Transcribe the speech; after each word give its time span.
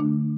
you 0.00 0.33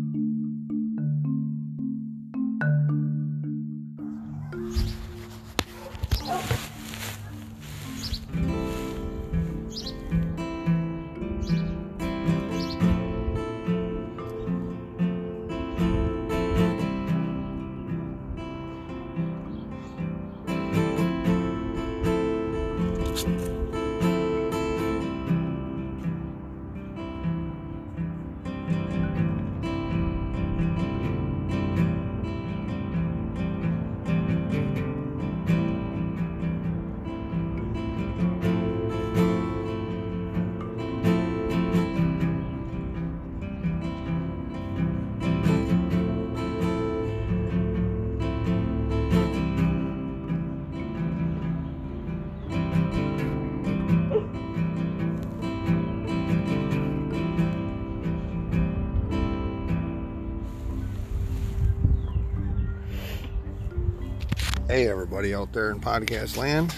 Hey, 64.77 64.89
everybody 64.89 65.35
out 65.35 65.55
there 65.55 65.71
in 65.71 65.81
podcast 65.81 66.37
land. 66.37 66.75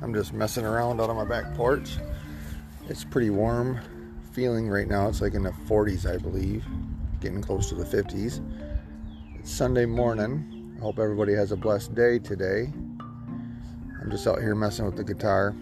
I'm 0.00 0.14
just 0.14 0.32
messing 0.32 0.64
around 0.64 1.02
out 1.02 1.10
on 1.10 1.16
my 1.16 1.26
back 1.26 1.54
porch. 1.54 1.98
It's 2.88 3.04
pretty 3.04 3.28
warm 3.28 3.78
feeling 4.32 4.70
right 4.70 4.88
now. 4.88 5.06
It's 5.06 5.20
like 5.20 5.34
in 5.34 5.42
the 5.42 5.50
40s, 5.68 6.10
I 6.10 6.16
believe, 6.16 6.64
getting 7.20 7.42
close 7.42 7.68
to 7.68 7.74
the 7.74 7.84
50s. 7.84 8.40
It's 9.38 9.52
Sunday 9.52 9.84
morning. 9.84 10.78
I 10.78 10.80
hope 10.80 10.98
everybody 10.98 11.34
has 11.34 11.52
a 11.52 11.56
blessed 11.56 11.94
day 11.94 12.18
today. 12.18 12.72
I'm 14.00 14.10
just 14.10 14.26
out 14.26 14.40
here 14.40 14.54
messing 14.54 14.86
with 14.86 14.96
the 14.96 15.04
guitar, 15.04 15.54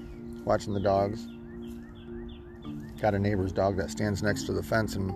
watching 0.45 0.73
the 0.73 0.79
dogs. 0.79 1.27
Got 3.01 3.15
a 3.15 3.19
neighbor's 3.19 3.51
dog 3.51 3.77
that 3.79 3.91
stands 3.91 4.23
next 4.23 4.45
to 4.45 4.53
the 4.53 4.63
fence, 4.63 4.95
and 4.95 5.13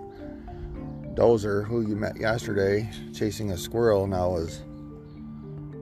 Dozer, 1.16 1.64
who 1.64 1.82
you 1.82 1.94
met 1.94 2.18
yesterday, 2.18 2.90
chasing 3.14 3.52
a 3.52 3.56
squirrel, 3.56 4.08
now 4.08 4.34
is 4.34 4.62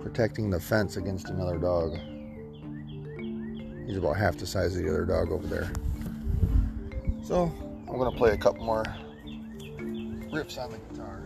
protecting 0.02 0.50
the 0.50 0.60
fence 0.60 0.96
against 0.96 1.28
another 1.28 1.58
dog. 1.58 1.96
He's 3.86 3.96
about 3.96 4.16
half 4.16 4.36
the 4.36 4.46
size 4.46 4.76
of 4.76 4.82
the 4.82 4.88
other 4.88 5.04
dog 5.04 5.30
over 5.30 5.46
there. 5.46 5.70
So 7.24 7.52
I'm 7.88 7.98
gonna 7.98 8.16
play 8.16 8.32
a 8.32 8.36
couple 8.36 8.64
more 8.64 8.84
riffs 10.32 10.58
on 10.58 10.72
the 10.72 10.78
guitar. 10.90 11.21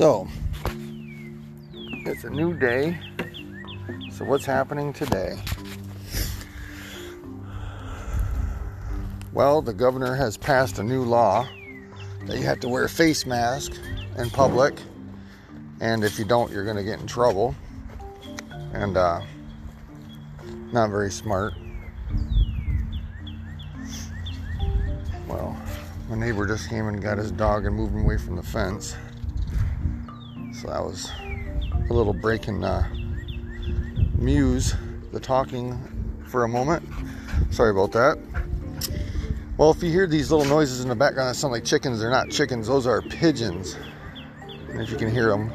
So, 0.00 0.26
it's 2.06 2.24
a 2.24 2.30
new 2.30 2.54
day. 2.54 2.98
So, 4.12 4.24
what's 4.24 4.46
happening 4.46 4.94
today? 4.94 5.38
Well, 9.34 9.60
the 9.60 9.74
governor 9.74 10.14
has 10.14 10.38
passed 10.38 10.78
a 10.78 10.82
new 10.82 11.04
law 11.04 11.46
that 12.24 12.38
you 12.38 12.44
have 12.44 12.60
to 12.60 12.68
wear 12.70 12.84
a 12.84 12.88
face 12.88 13.26
mask 13.26 13.72
in 14.16 14.30
public, 14.30 14.80
and 15.82 16.02
if 16.02 16.18
you 16.18 16.24
don't, 16.24 16.50
you're 16.50 16.64
going 16.64 16.78
to 16.78 16.82
get 16.82 16.98
in 17.00 17.06
trouble. 17.06 17.54
And, 18.72 18.96
uh, 18.96 19.20
not 20.72 20.88
very 20.88 21.10
smart. 21.10 21.52
Well, 25.28 25.54
my 26.08 26.16
neighbor 26.16 26.46
just 26.46 26.70
came 26.70 26.88
and 26.88 27.02
got 27.02 27.18
his 27.18 27.30
dog 27.30 27.66
and 27.66 27.76
moved 27.76 27.92
him 27.92 28.04
away 28.04 28.16
from 28.16 28.36
the 28.36 28.42
fence. 28.42 28.96
That 30.70 30.84
was 30.84 31.10
a 31.88 31.92
little 31.92 32.12
break 32.12 32.46
in 32.46 32.62
uh, 32.62 32.88
Muse, 34.14 34.76
the 35.10 35.18
talking 35.18 35.76
for 36.28 36.44
a 36.44 36.48
moment. 36.48 36.88
Sorry 37.50 37.70
about 37.72 37.90
that. 37.90 38.16
Well, 39.56 39.72
if 39.72 39.82
you 39.82 39.90
hear 39.90 40.06
these 40.06 40.30
little 40.30 40.46
noises 40.46 40.80
in 40.80 40.88
the 40.88 40.94
background 40.94 41.28
that 41.28 41.34
sound 41.34 41.52
like 41.52 41.64
chickens, 41.64 41.98
they're 41.98 42.08
not 42.08 42.30
chickens, 42.30 42.68
those 42.68 42.86
are 42.86 43.02
pigeons. 43.02 43.76
And 44.68 44.80
if 44.80 44.90
you 44.92 44.96
can 44.96 45.10
hear 45.10 45.30
them, 45.30 45.52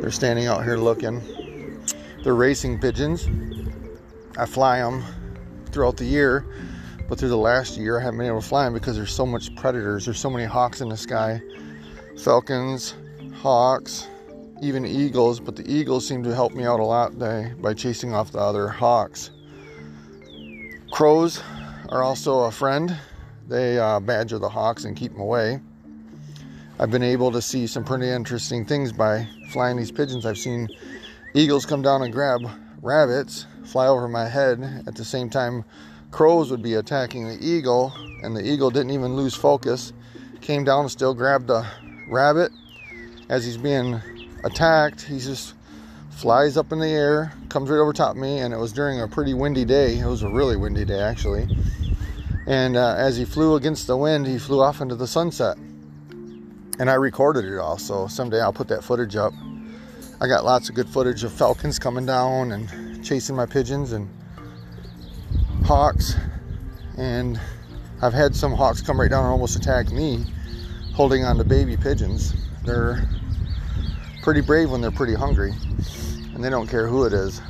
they're 0.00 0.10
standing 0.10 0.48
out 0.48 0.64
here 0.64 0.76
looking. 0.76 1.80
They're 2.24 2.34
racing 2.34 2.80
pigeons. 2.80 3.28
I 4.36 4.46
fly 4.46 4.78
them 4.78 5.04
throughout 5.70 5.96
the 5.96 6.06
year 6.06 6.44
but 7.10 7.18
through 7.18 7.28
the 7.28 7.36
last 7.36 7.76
year, 7.76 7.98
I 7.98 8.04
haven't 8.04 8.18
been 8.18 8.28
able 8.28 8.40
to 8.40 8.46
fly 8.46 8.64
them 8.64 8.72
because 8.72 8.94
there's 8.94 9.12
so 9.12 9.26
much 9.26 9.52
predators. 9.56 10.04
There's 10.04 10.20
so 10.20 10.30
many 10.30 10.44
hawks 10.44 10.80
in 10.80 10.88
the 10.88 10.96
sky, 10.96 11.42
falcons, 12.16 12.94
hawks, 13.34 14.06
even 14.62 14.86
eagles. 14.86 15.40
But 15.40 15.56
the 15.56 15.68
eagles 15.68 16.06
seem 16.06 16.22
to 16.22 16.32
help 16.32 16.54
me 16.54 16.64
out 16.64 16.78
a 16.78 16.84
lot 16.84 17.18
by, 17.18 17.52
by 17.60 17.74
chasing 17.74 18.14
off 18.14 18.30
the 18.30 18.38
other 18.38 18.68
hawks. 18.68 19.32
Crows 20.92 21.42
are 21.88 22.04
also 22.04 22.44
a 22.44 22.50
friend. 22.52 22.96
They 23.48 23.76
uh, 23.76 23.98
badger 23.98 24.38
the 24.38 24.48
hawks 24.48 24.84
and 24.84 24.96
keep 24.96 25.10
them 25.10 25.20
away. 25.20 25.58
I've 26.78 26.92
been 26.92 27.02
able 27.02 27.32
to 27.32 27.42
see 27.42 27.66
some 27.66 27.82
pretty 27.82 28.08
interesting 28.08 28.64
things 28.64 28.92
by 28.92 29.26
flying 29.50 29.76
these 29.76 29.90
pigeons. 29.90 30.26
I've 30.26 30.38
seen 30.38 30.68
eagles 31.34 31.66
come 31.66 31.82
down 31.82 32.02
and 32.02 32.12
grab 32.12 32.42
rabbits, 32.82 33.46
fly 33.64 33.88
over 33.88 34.06
my 34.06 34.28
head 34.28 34.84
at 34.86 34.94
the 34.94 35.04
same 35.04 35.28
time 35.28 35.64
crows 36.10 36.50
would 36.50 36.62
be 36.62 36.74
attacking 36.74 37.26
the 37.26 37.38
eagle, 37.44 37.92
and 38.22 38.36
the 38.36 38.46
eagle 38.46 38.70
didn't 38.70 38.90
even 38.90 39.16
lose 39.16 39.34
focus. 39.34 39.92
Came 40.40 40.64
down 40.64 40.80
and 40.80 40.90
still 40.90 41.14
grabbed 41.14 41.46
the 41.46 41.66
rabbit. 42.08 42.52
As 43.28 43.44
he's 43.44 43.56
being 43.56 44.00
attacked, 44.44 45.02
he 45.02 45.18
just 45.18 45.54
flies 46.10 46.56
up 46.56 46.72
in 46.72 46.78
the 46.80 46.88
air, 46.88 47.32
comes 47.48 47.70
right 47.70 47.78
over 47.78 47.92
top 47.92 48.12
of 48.12 48.16
me, 48.16 48.40
and 48.40 48.52
it 48.52 48.58
was 48.58 48.72
during 48.72 49.00
a 49.00 49.08
pretty 49.08 49.34
windy 49.34 49.64
day. 49.64 49.98
It 49.98 50.06
was 50.06 50.22
a 50.22 50.28
really 50.28 50.56
windy 50.56 50.84
day, 50.84 51.00
actually. 51.00 51.48
And 52.46 52.76
uh, 52.76 52.94
as 52.98 53.16
he 53.16 53.24
flew 53.24 53.54
against 53.54 53.86
the 53.86 53.96
wind, 53.96 54.26
he 54.26 54.38
flew 54.38 54.60
off 54.60 54.80
into 54.80 54.96
the 54.96 55.06
sunset. 55.06 55.56
And 56.78 56.90
I 56.90 56.94
recorded 56.94 57.44
it 57.44 57.58
all, 57.58 57.78
so 57.78 58.06
someday 58.06 58.40
I'll 58.40 58.52
put 58.52 58.68
that 58.68 58.82
footage 58.82 59.14
up. 59.14 59.32
I 60.20 60.26
got 60.26 60.44
lots 60.44 60.68
of 60.68 60.74
good 60.74 60.88
footage 60.88 61.24
of 61.24 61.32
falcons 61.32 61.78
coming 61.78 62.04
down 62.06 62.52
and 62.52 63.04
chasing 63.04 63.36
my 63.36 63.46
pigeons 63.46 63.92
and 63.92 64.08
hawks 65.70 66.16
and 66.98 67.38
I've 68.02 68.12
had 68.12 68.34
some 68.34 68.54
hawks 68.54 68.80
come 68.80 69.00
right 69.00 69.08
down 69.08 69.22
and 69.22 69.30
almost 69.30 69.54
attack 69.54 69.92
me 69.92 70.24
holding 70.94 71.24
on 71.24 71.36
to 71.36 71.44
baby 71.44 71.76
pigeons. 71.76 72.34
They're 72.64 73.08
pretty 74.20 74.40
brave 74.40 74.72
when 74.72 74.80
they're 74.80 74.90
pretty 74.90 75.14
hungry. 75.14 75.52
And 76.34 76.42
they 76.42 76.50
don't 76.50 76.66
care 76.66 76.88
who 76.88 77.04
it 77.04 77.12
is. 77.12 77.40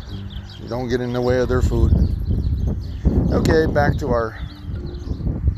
You 0.60 0.68
don't 0.68 0.90
get 0.90 1.00
in 1.00 1.14
the 1.14 1.22
way 1.22 1.38
of 1.38 1.48
their 1.48 1.62
food. 1.62 1.94
Okay, 3.32 3.64
back 3.64 3.96
to 4.00 4.08
our 4.08 4.38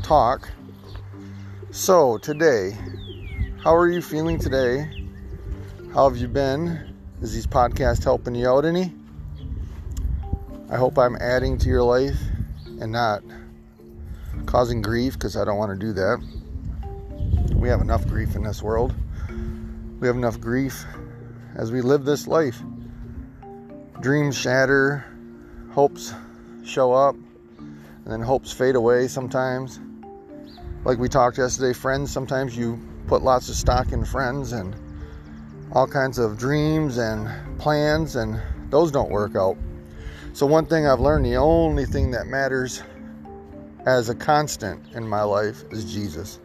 talk. 0.01 0.49
So, 1.71 2.17
today, 2.17 2.77
how 3.61 3.75
are 3.75 3.89
you 3.89 4.01
feeling 4.01 4.39
today? 4.39 5.05
How 5.93 6.07
have 6.07 6.17
you 6.17 6.29
been? 6.29 6.95
Is 7.21 7.33
these 7.33 7.45
podcasts 7.45 8.05
helping 8.05 8.35
you 8.35 8.47
out 8.47 8.63
any? 8.63 8.93
I 10.71 10.77
hope 10.77 10.97
I'm 10.97 11.17
adding 11.17 11.57
to 11.57 11.67
your 11.67 11.83
life 11.83 12.15
and 12.79 12.91
not 12.91 13.23
causing 14.45 14.81
grief 14.81 15.13
because 15.13 15.37
I 15.37 15.45
don't 15.45 15.57
want 15.57 15.79
to 15.79 15.85
do 15.85 15.93
that. 15.93 16.21
We 17.55 17.69
have 17.69 17.81
enough 17.81 18.07
grief 18.07 18.35
in 18.35 18.43
this 18.43 18.61
world. 18.61 18.93
We 19.99 20.07
have 20.07 20.15
enough 20.15 20.39
grief 20.39 20.85
as 21.55 21.71
we 21.71 21.81
live 21.81 22.03
this 22.03 22.27
life. 22.27 22.61
Dreams 24.01 24.37
shatter, 24.37 25.05
hopes 25.71 26.13
show 26.65 26.93
up, 26.93 27.15
and 27.57 28.05
then 28.05 28.21
hopes 28.21 28.51
fade 28.51 28.75
away 28.75 29.07
sometimes. 29.07 29.79
Like 30.83 30.97
we 30.97 31.07
talked 31.07 31.37
yesterday, 31.37 31.73
friends, 31.73 32.11
sometimes 32.11 32.57
you 32.57 32.79
put 33.07 33.21
lots 33.21 33.47
of 33.49 33.55
stock 33.55 33.91
in 33.91 34.03
friends 34.03 34.51
and 34.51 34.75
all 35.71 35.87
kinds 35.87 36.19
of 36.19 36.37
dreams 36.37 36.97
and 36.97 37.29
plans, 37.59 38.15
and 38.15 38.41
those 38.69 38.91
don't 38.91 39.09
work 39.09 39.35
out. 39.35 39.57
So, 40.33 40.47
one 40.47 40.65
thing 40.65 40.87
I've 40.87 40.99
learned 40.99 41.25
the 41.25 41.35
only 41.35 41.85
thing 41.85 42.09
that 42.11 42.25
matters 42.25 42.81
as 43.85 44.09
a 44.09 44.15
constant 44.15 44.83
in 44.95 45.07
my 45.07 45.21
life 45.21 45.63
is 45.69 45.93
Jesus. 45.93 46.39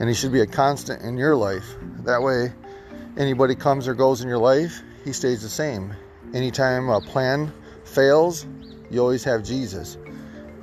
And 0.00 0.08
He 0.08 0.14
should 0.14 0.32
be 0.32 0.40
a 0.40 0.46
constant 0.46 1.02
in 1.02 1.18
your 1.18 1.36
life. 1.36 1.76
That 2.04 2.22
way, 2.22 2.54
anybody 3.18 3.54
comes 3.54 3.86
or 3.86 3.92
goes 3.92 4.22
in 4.22 4.28
your 4.28 4.38
life, 4.38 4.80
He 5.04 5.12
stays 5.12 5.42
the 5.42 5.50
same. 5.50 5.94
Anytime 6.32 6.88
a 6.88 7.02
plan 7.02 7.52
fails, 7.84 8.46
you 8.90 9.00
always 9.00 9.24
have 9.24 9.44
Jesus. 9.44 9.98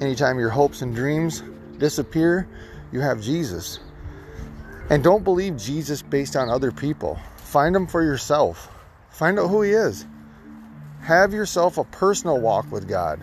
Anytime 0.02 0.40
your 0.40 0.50
hopes 0.50 0.82
and 0.82 0.96
dreams 0.96 1.44
disappear, 1.78 2.48
you 2.92 3.00
have 3.00 3.22
Jesus. 3.22 3.80
And 4.90 5.04
don't 5.04 5.24
believe 5.24 5.56
Jesus 5.56 6.02
based 6.02 6.36
on 6.36 6.50
other 6.50 6.72
people. 6.72 7.20
Find 7.38 7.76
him 7.76 7.86
for 7.86 8.02
yourself. 8.02 8.74
Find 9.12 9.38
out 9.38 9.50
who 9.50 9.62
he 9.62 9.72
is. 9.72 10.08
Have 11.02 11.34
yourself 11.34 11.78
a 11.78 11.84
personal 11.84 12.40
walk 12.40 12.72
with 12.72 12.88
God. 12.88 13.22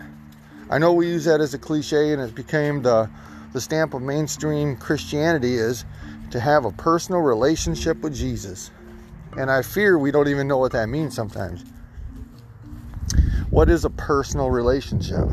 I 0.69 0.77
know 0.77 0.93
we 0.93 1.07
use 1.07 1.25
that 1.25 1.39
as 1.39 1.53
a 1.53 1.57
cliche 1.57 2.11
and 2.11 2.21
it 2.21 2.35
became 2.35 2.81
the, 2.81 3.09
the 3.53 3.61
stamp 3.61 3.93
of 3.93 4.01
mainstream 4.01 4.75
Christianity 4.75 5.55
is 5.55 5.85
to 6.31 6.39
have 6.39 6.65
a 6.65 6.71
personal 6.71 7.21
relationship 7.21 8.01
with 8.01 8.13
Jesus. 8.13 8.71
And 9.37 9.49
I 9.49 9.61
fear 9.61 9.97
we 9.97 10.11
don't 10.11 10.27
even 10.27 10.47
know 10.47 10.57
what 10.57 10.73
that 10.73 10.89
means 10.89 11.15
sometimes. 11.15 11.63
What 13.49 13.69
is 13.69 13.85
a 13.85 13.89
personal 13.89 14.49
relationship? 14.49 15.27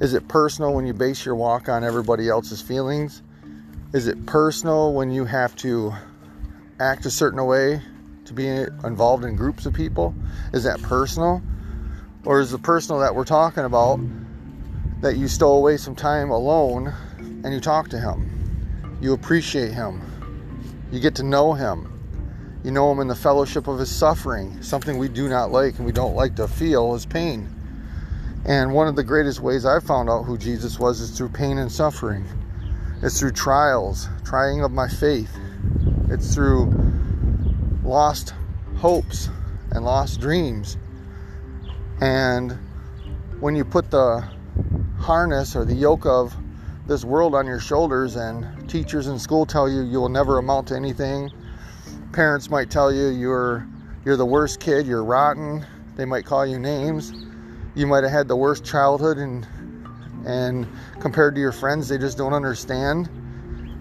Is 0.00 0.14
it 0.14 0.26
personal 0.28 0.72
when 0.72 0.86
you 0.86 0.94
base 0.94 1.24
your 1.24 1.34
walk 1.34 1.68
on 1.68 1.84
everybody 1.84 2.28
else's 2.28 2.62
feelings? 2.62 3.22
Is 3.92 4.06
it 4.06 4.26
personal 4.26 4.94
when 4.94 5.10
you 5.10 5.24
have 5.24 5.54
to 5.56 5.92
act 6.80 7.06
a 7.06 7.10
certain 7.10 7.44
way 7.44 7.82
to 8.26 8.34
be 8.34 8.46
involved 8.46 9.24
in 9.24 9.36
groups 9.36 9.66
of 9.66 9.74
people? 9.74 10.14
Is 10.52 10.64
that 10.64 10.80
personal? 10.82 11.42
Or 12.24 12.40
is 12.40 12.50
the 12.50 12.58
personal 12.58 13.00
that 13.00 13.14
we're 13.14 13.24
talking 13.24 13.64
about 13.64 14.00
that 15.00 15.16
you 15.16 15.28
stole 15.28 15.58
away 15.58 15.76
some 15.76 15.94
time 15.94 16.30
alone 16.30 16.92
and 17.18 17.52
you 17.52 17.60
talk 17.60 17.88
to 17.90 17.98
him? 17.98 18.98
You 19.00 19.12
appreciate 19.12 19.72
him. 19.72 20.02
You 20.90 21.00
get 21.00 21.14
to 21.16 21.22
know 21.22 21.52
him. 21.52 21.92
You 22.64 22.72
know 22.72 22.90
him 22.90 22.98
in 22.98 23.06
the 23.06 23.14
fellowship 23.14 23.68
of 23.68 23.78
his 23.78 23.94
suffering, 23.94 24.60
something 24.62 24.98
we 24.98 25.08
do 25.08 25.28
not 25.28 25.52
like 25.52 25.76
and 25.76 25.86
we 25.86 25.92
don't 25.92 26.16
like 26.16 26.34
to 26.36 26.48
feel 26.48 26.94
is 26.94 27.06
pain. 27.06 27.48
And 28.44 28.72
one 28.72 28.88
of 28.88 28.96
the 28.96 29.04
greatest 29.04 29.40
ways 29.40 29.64
I 29.64 29.80
found 29.80 30.08
out 30.08 30.22
who 30.22 30.38
Jesus 30.38 30.78
was 30.78 31.00
is 31.00 31.10
through 31.10 31.30
pain 31.30 31.58
and 31.58 31.70
suffering. 31.70 32.24
It's 33.02 33.20
through 33.20 33.32
trials, 33.32 34.08
trying 34.24 34.62
of 34.62 34.72
my 34.72 34.88
faith. 34.88 35.30
It's 36.08 36.34
through 36.34 36.72
lost 37.86 38.34
hopes 38.76 39.30
and 39.70 39.84
lost 39.84 40.20
dreams 40.20 40.76
and 42.00 42.58
when 43.40 43.56
you 43.56 43.64
put 43.64 43.90
the 43.90 44.26
harness 44.98 45.56
or 45.56 45.64
the 45.64 45.74
yoke 45.74 46.04
of 46.04 46.36
this 46.86 47.04
world 47.04 47.34
on 47.34 47.46
your 47.46 47.58
shoulders, 47.58 48.16
and 48.16 48.68
teachers 48.68 49.06
in 49.06 49.18
school 49.18 49.46
tell 49.46 49.68
you 49.68 49.82
you 49.82 50.00
will 50.00 50.08
never 50.08 50.38
amount 50.38 50.68
to 50.68 50.76
anything, 50.76 51.30
parents 52.12 52.50
might 52.50 52.70
tell 52.70 52.92
you 52.92 53.08
you're 53.08 53.66
you're 54.04 54.16
the 54.16 54.26
worst 54.26 54.60
kid, 54.60 54.86
you're 54.86 55.02
rotten. 55.02 55.66
They 55.96 56.04
might 56.04 56.24
call 56.26 56.46
you 56.46 56.58
names. 56.58 57.12
You 57.74 57.86
might 57.86 58.04
have 58.04 58.12
had 58.12 58.28
the 58.28 58.36
worst 58.36 58.64
childhood, 58.64 59.18
and 59.18 59.46
and 60.26 60.66
compared 61.00 61.34
to 61.34 61.40
your 61.40 61.52
friends, 61.52 61.88
they 61.88 61.98
just 61.98 62.18
don't 62.18 62.34
understand. 62.34 63.08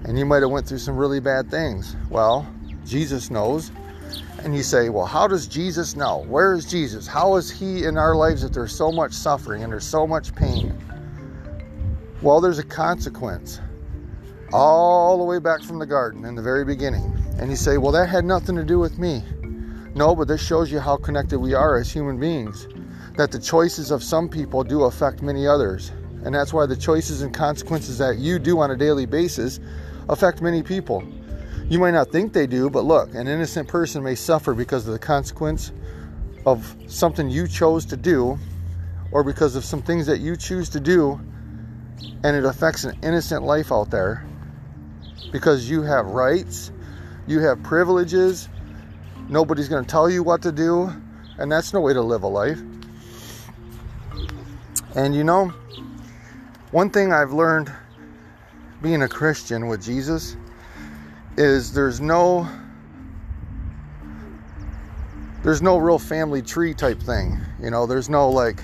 And 0.06 0.18
you 0.18 0.26
might 0.26 0.42
have 0.42 0.52
went 0.52 0.68
through 0.68 0.80
some 0.80 0.96
really 0.96 1.20
bad 1.20 1.50
things. 1.50 1.96
Well, 2.10 2.48
Jesus 2.86 3.30
knows 3.30 3.72
and 4.46 4.56
you 4.56 4.62
say, 4.62 4.90
well, 4.90 5.06
how 5.06 5.28
does 5.28 5.48
Jesus 5.48 5.96
know? 5.96 6.20
Where 6.28 6.54
is 6.54 6.66
Jesus? 6.66 7.08
How 7.08 7.36
is 7.36 7.50
he 7.50 7.86
in 7.86 7.98
our 7.98 8.16
lives 8.16 8.44
if 8.44 8.52
there's 8.52 8.76
so 8.76 8.92
much 8.92 9.12
suffering 9.12 9.64
and 9.64 9.74
there's 9.74 9.88
so 9.88 10.06
much 10.06 10.36
pain? 10.36 10.78
Well, 12.22 12.40
there's 12.42 12.60
a 12.60 12.64
consequence 12.64 13.60
all 14.54 15.18
the 15.18 15.24
way 15.24 15.40
back 15.40 15.62
from 15.64 15.80
the 15.80 15.86
garden 15.86 16.26
in 16.26 16.36
the 16.36 16.42
very 16.42 16.64
beginning. 16.64 17.12
And 17.40 17.50
you 17.50 17.56
say, 17.56 17.78
well, 17.78 17.92
that 17.94 18.08
had 18.08 18.24
nothing 18.24 18.56
to 18.56 18.64
do 18.64 18.80
with 18.80 19.00
me. 19.00 19.24
No, 19.96 20.16
but 20.16 20.28
this 20.28 20.46
shows 20.46 20.72
you 20.72 20.80
how 20.80 20.98
connected 20.98 21.40
we 21.40 21.54
are 21.54 21.78
as 21.78 21.92
human 21.92 22.20
beings. 22.20 22.68
That 23.18 23.32
the 23.32 23.40
choices 23.40 23.92
of 23.92 24.04
some 24.04 24.30
people 24.30 24.64
do 24.64 24.84
affect 24.84 25.22
many 25.22 25.48
others. 25.48 25.92
And 26.24 26.36
that's 26.36 26.54
why 26.54 26.66
the 26.66 26.76
choices 26.76 27.22
and 27.22 27.34
consequences 27.34 27.98
that 27.98 28.18
you 28.18 28.40
do 28.40 28.60
on 28.60 28.72
a 28.72 28.76
daily 28.76 29.06
basis 29.06 29.60
affect 30.10 30.42
many 30.42 30.62
people. 30.62 31.04
You 31.68 31.80
might 31.80 31.92
not 31.92 32.12
think 32.12 32.32
they 32.32 32.46
do, 32.46 32.70
but 32.70 32.86
look, 32.86 33.16
an 33.16 33.28
innocent 33.28 33.68
person 33.68 34.04
may 34.04 34.14
suffer 34.14 34.54
because 34.54 34.86
of 34.86 34.94
the 34.94 35.00
consequence 35.00 35.72
of 36.46 36.76
something 36.88 37.28
you 37.28 37.48
chose 37.48 37.86
to 37.88 37.98
do 37.98 38.38
or 39.12 39.24
because 39.24 39.56
of 39.56 39.66
some 39.66 39.82
things 39.82 40.06
that 40.06 40.20
you 40.20 40.36
choose 40.36 40.70
to 40.70 40.80
do 40.80 41.20
and 42.24 42.36
it 42.36 42.46
affects 42.46 42.84
an 42.84 42.96
innocent 43.02 43.44
life 43.44 43.72
out 43.72 43.90
there 43.90 44.24
because 45.32 45.68
you 45.68 45.82
have 45.82 46.06
rights, 46.06 46.72
you 47.26 47.40
have 47.40 47.62
privileges, 47.64 48.48
nobody's 49.28 49.68
going 49.68 49.84
to 49.84 49.90
tell 49.90 50.08
you 50.08 50.22
what 50.22 50.44
to 50.44 50.52
do, 50.52 50.92
and 51.40 51.52
that's 51.52 51.74
no 51.74 51.82
way 51.82 51.94
to 51.94 52.02
live 52.02 52.22
a 52.22 52.28
life. 52.28 52.62
And 54.96 55.16
you 55.16 55.24
know, 55.24 55.52
one 56.72 56.92
thing 56.92 57.12
I've 57.12 57.34
learned 57.34 57.72
being 58.84 59.02
a 59.02 59.10
Christian 59.10 59.68
with 59.68 59.84
Jesus 59.84 60.38
is 61.38 61.74
there's 61.74 62.00
no 62.00 62.48
there's 65.44 65.62
no 65.62 65.78
real 65.78 66.00
family 66.00 66.42
tree 66.42 66.74
type 66.74 67.00
thing. 67.00 67.40
You 67.62 67.70
know, 67.70 67.86
there's 67.86 68.10
no 68.10 68.30
like 68.30 68.64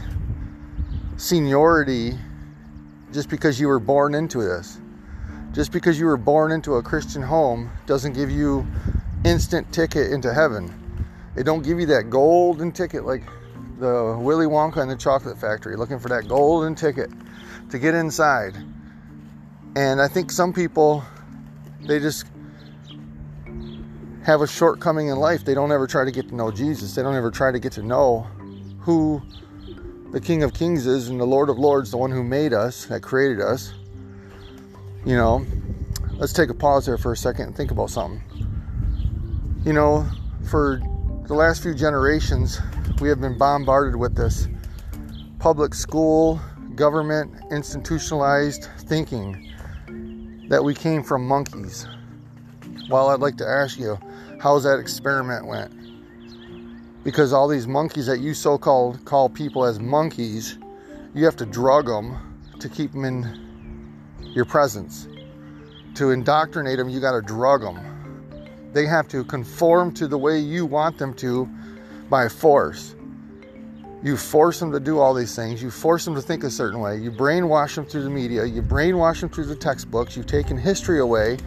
seniority 1.18 2.18
just 3.14 3.30
because 3.30 3.60
you 3.60 3.68
were 3.68 3.80
born 3.80 4.16
into 4.16 4.42
this. 4.42 4.80
Just 5.52 5.72
because 5.72 6.00
you 6.00 6.06
were 6.06 6.18
born 6.18 6.52
into 6.52 6.76
a 6.76 6.84
Christian 6.84 7.22
home 7.22 7.70
doesn't 7.86 8.14
give 8.14 8.32
you 8.32 8.66
instant 9.26 9.72
ticket 9.74 10.12
into 10.12 10.34
heaven. 10.34 10.74
It 11.36 11.44
don't 11.44 11.62
give 11.62 11.80
you 11.80 11.86
that 11.88 12.10
golden 12.10 12.72
ticket 12.72 13.06
like 13.06 13.24
the 13.80 14.18
Willy 14.20 14.48
Wonka 14.48 14.78
and 14.78 14.90
the 14.90 14.96
Chocolate 14.96 15.38
Factory, 15.38 15.76
looking 15.76 16.00
for 16.00 16.10
that 16.10 16.28
golden 16.28 16.74
ticket 16.74 17.10
to 17.70 17.80
get 17.80 17.94
inside. 17.94 18.56
And 19.76 20.02
I 20.02 20.08
think 20.08 20.32
some 20.32 20.54
people 20.54 21.04
they 21.82 22.00
just 22.00 22.26
have 24.24 24.42
a 24.42 24.48
shortcoming 24.48 25.08
in 25.08 25.18
life. 25.18 25.44
They 25.44 25.54
don't 25.54 25.72
ever 25.72 25.88
try 25.88 26.06
to 26.06 26.12
get 26.12 26.30
to 26.30 26.36
know 26.36 26.52
Jesus. 26.52 26.96
They 26.96 27.02
don't 27.02 27.16
ever 27.16 27.32
try 27.32 27.52
to 27.52 27.60
get 27.60 27.72
to 27.74 27.84
know 27.84 28.28
who 28.80 29.22
the 30.12 30.20
King 30.20 30.44
of 30.44 30.54
Kings 30.54 30.86
is 30.86 31.10
and 31.10 31.20
the 31.20 31.26
Lord 31.26 31.50
of 31.50 31.58
Lords, 31.58 31.92
the 31.92 31.98
one 31.98 32.12
who 32.12 32.24
made 32.24 32.54
us, 32.54 32.86
that 32.86 33.02
created 33.02 33.42
us. 33.42 33.74
You 35.06 35.16
know, 35.16 35.46
let's 36.14 36.34
take 36.34 36.50
a 36.50 36.54
pause 36.54 36.86
there 36.86 36.98
for 36.98 37.14
a 37.14 37.18
second 37.18 37.48
and 37.48 37.56
think 37.56 37.72
about 37.72 37.90
something. 37.90 38.22
You 39.66 39.74
know, 39.74 40.06
for 40.50 40.82
the 41.28 41.34
last 41.34 41.64
few 41.64 41.74
generations, 41.74 42.60
we 43.00 43.10
have 43.10 43.22
been 43.22 43.38
bombarded 43.38 43.96
with 43.96 44.16
this 44.16 44.48
public 45.40 45.74
school, 45.74 46.40
government, 46.76 47.34
institutionalized 47.52 48.68
thinking 48.80 49.48
that 50.50 50.64
we 50.64 50.76
came 50.76 51.04
from 51.04 51.28
monkeys. 51.28 51.88
Well, 52.90 53.10
I'd 53.10 53.22
like 53.22 53.38
to 53.38 53.48
ask 53.48 53.80
you, 53.80 53.98
how's 54.42 54.64
that 54.64 54.80
experiment 54.80 55.46
went. 55.46 55.72
Because 57.04 57.32
all 57.32 57.48
these 57.48 57.68
monkeys 57.68 58.08
that 58.08 58.20
you 58.20 58.34
so-called 58.34 59.06
call 59.06 59.30
people 59.30 59.64
as 59.64 59.80
monkeys, 59.80 60.58
you 61.14 61.26
have 61.26 61.36
to 61.36 61.46
drug 61.46 61.86
them 61.86 62.18
to 62.60 62.68
keep 62.68 62.92
them 62.92 63.06
in 63.06 63.94
your 64.34 64.46
presence. 64.46 65.08
To 65.96 66.10
indoctrinate 66.10 66.78
them, 66.78 66.90
you 66.90 67.00
got 67.00 67.12
to 67.12 67.22
drug 67.22 67.62
them. 67.62 67.80
They 68.74 68.88
have 68.88 69.08
to 69.10 69.24
conform 69.26 69.94
to 69.96 70.08
the 70.08 70.18
way 70.18 70.40
you 70.40 70.66
want 70.66 70.98
them 70.98 71.14
to 71.16 71.48
by 72.10 72.28
force. 72.28 72.96
You 74.02 74.18
force 74.18 74.60
them 74.60 74.72
to 74.72 74.80
do 74.80 74.98
all 74.98 75.14
these 75.14 75.36
things. 75.36 75.62
You 75.62 75.70
force 75.70 76.06
them 76.06 76.16
to 76.16 76.22
think 76.22 76.44
a 76.44 76.50
certain 76.50 76.80
way. 76.80 76.98
You 76.98 77.12
brainwash 77.12 77.76
them 77.76 77.86
through 77.86 78.04
the 78.04 78.10
media. 78.10 78.46
You 78.46 78.64
brainwash 78.64 79.22
them 79.22 79.30
through 79.30 79.46
the 79.46 79.56
textbooks. 79.56 80.18
You've 80.18 80.26
taken 80.26 80.58
history 80.58 81.00
away. 81.00 81.38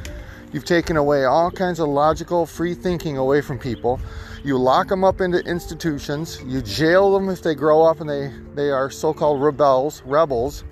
You've 0.54 0.64
taken 0.64 0.96
away 0.96 1.24
all 1.24 1.50
kinds 1.50 1.80
of 1.80 1.88
logical, 1.88 2.46
free 2.46 2.74
thinking 2.74 3.16
away 3.16 3.40
from 3.40 3.58
people. 3.58 3.98
You 4.44 4.56
lock 4.56 4.86
them 4.86 5.02
up 5.02 5.20
into 5.20 5.40
institutions. 5.40 6.40
You 6.46 6.62
jail 6.62 7.12
them 7.12 7.28
if 7.28 7.42
they 7.42 7.56
grow 7.56 7.82
up 7.82 8.00
and 8.00 8.08
they, 8.08 8.32
they 8.54 8.70
are 8.70 8.88
so 8.88 9.12
called 9.12 9.42
rebels, 9.42 10.00
rebels. 10.06 10.62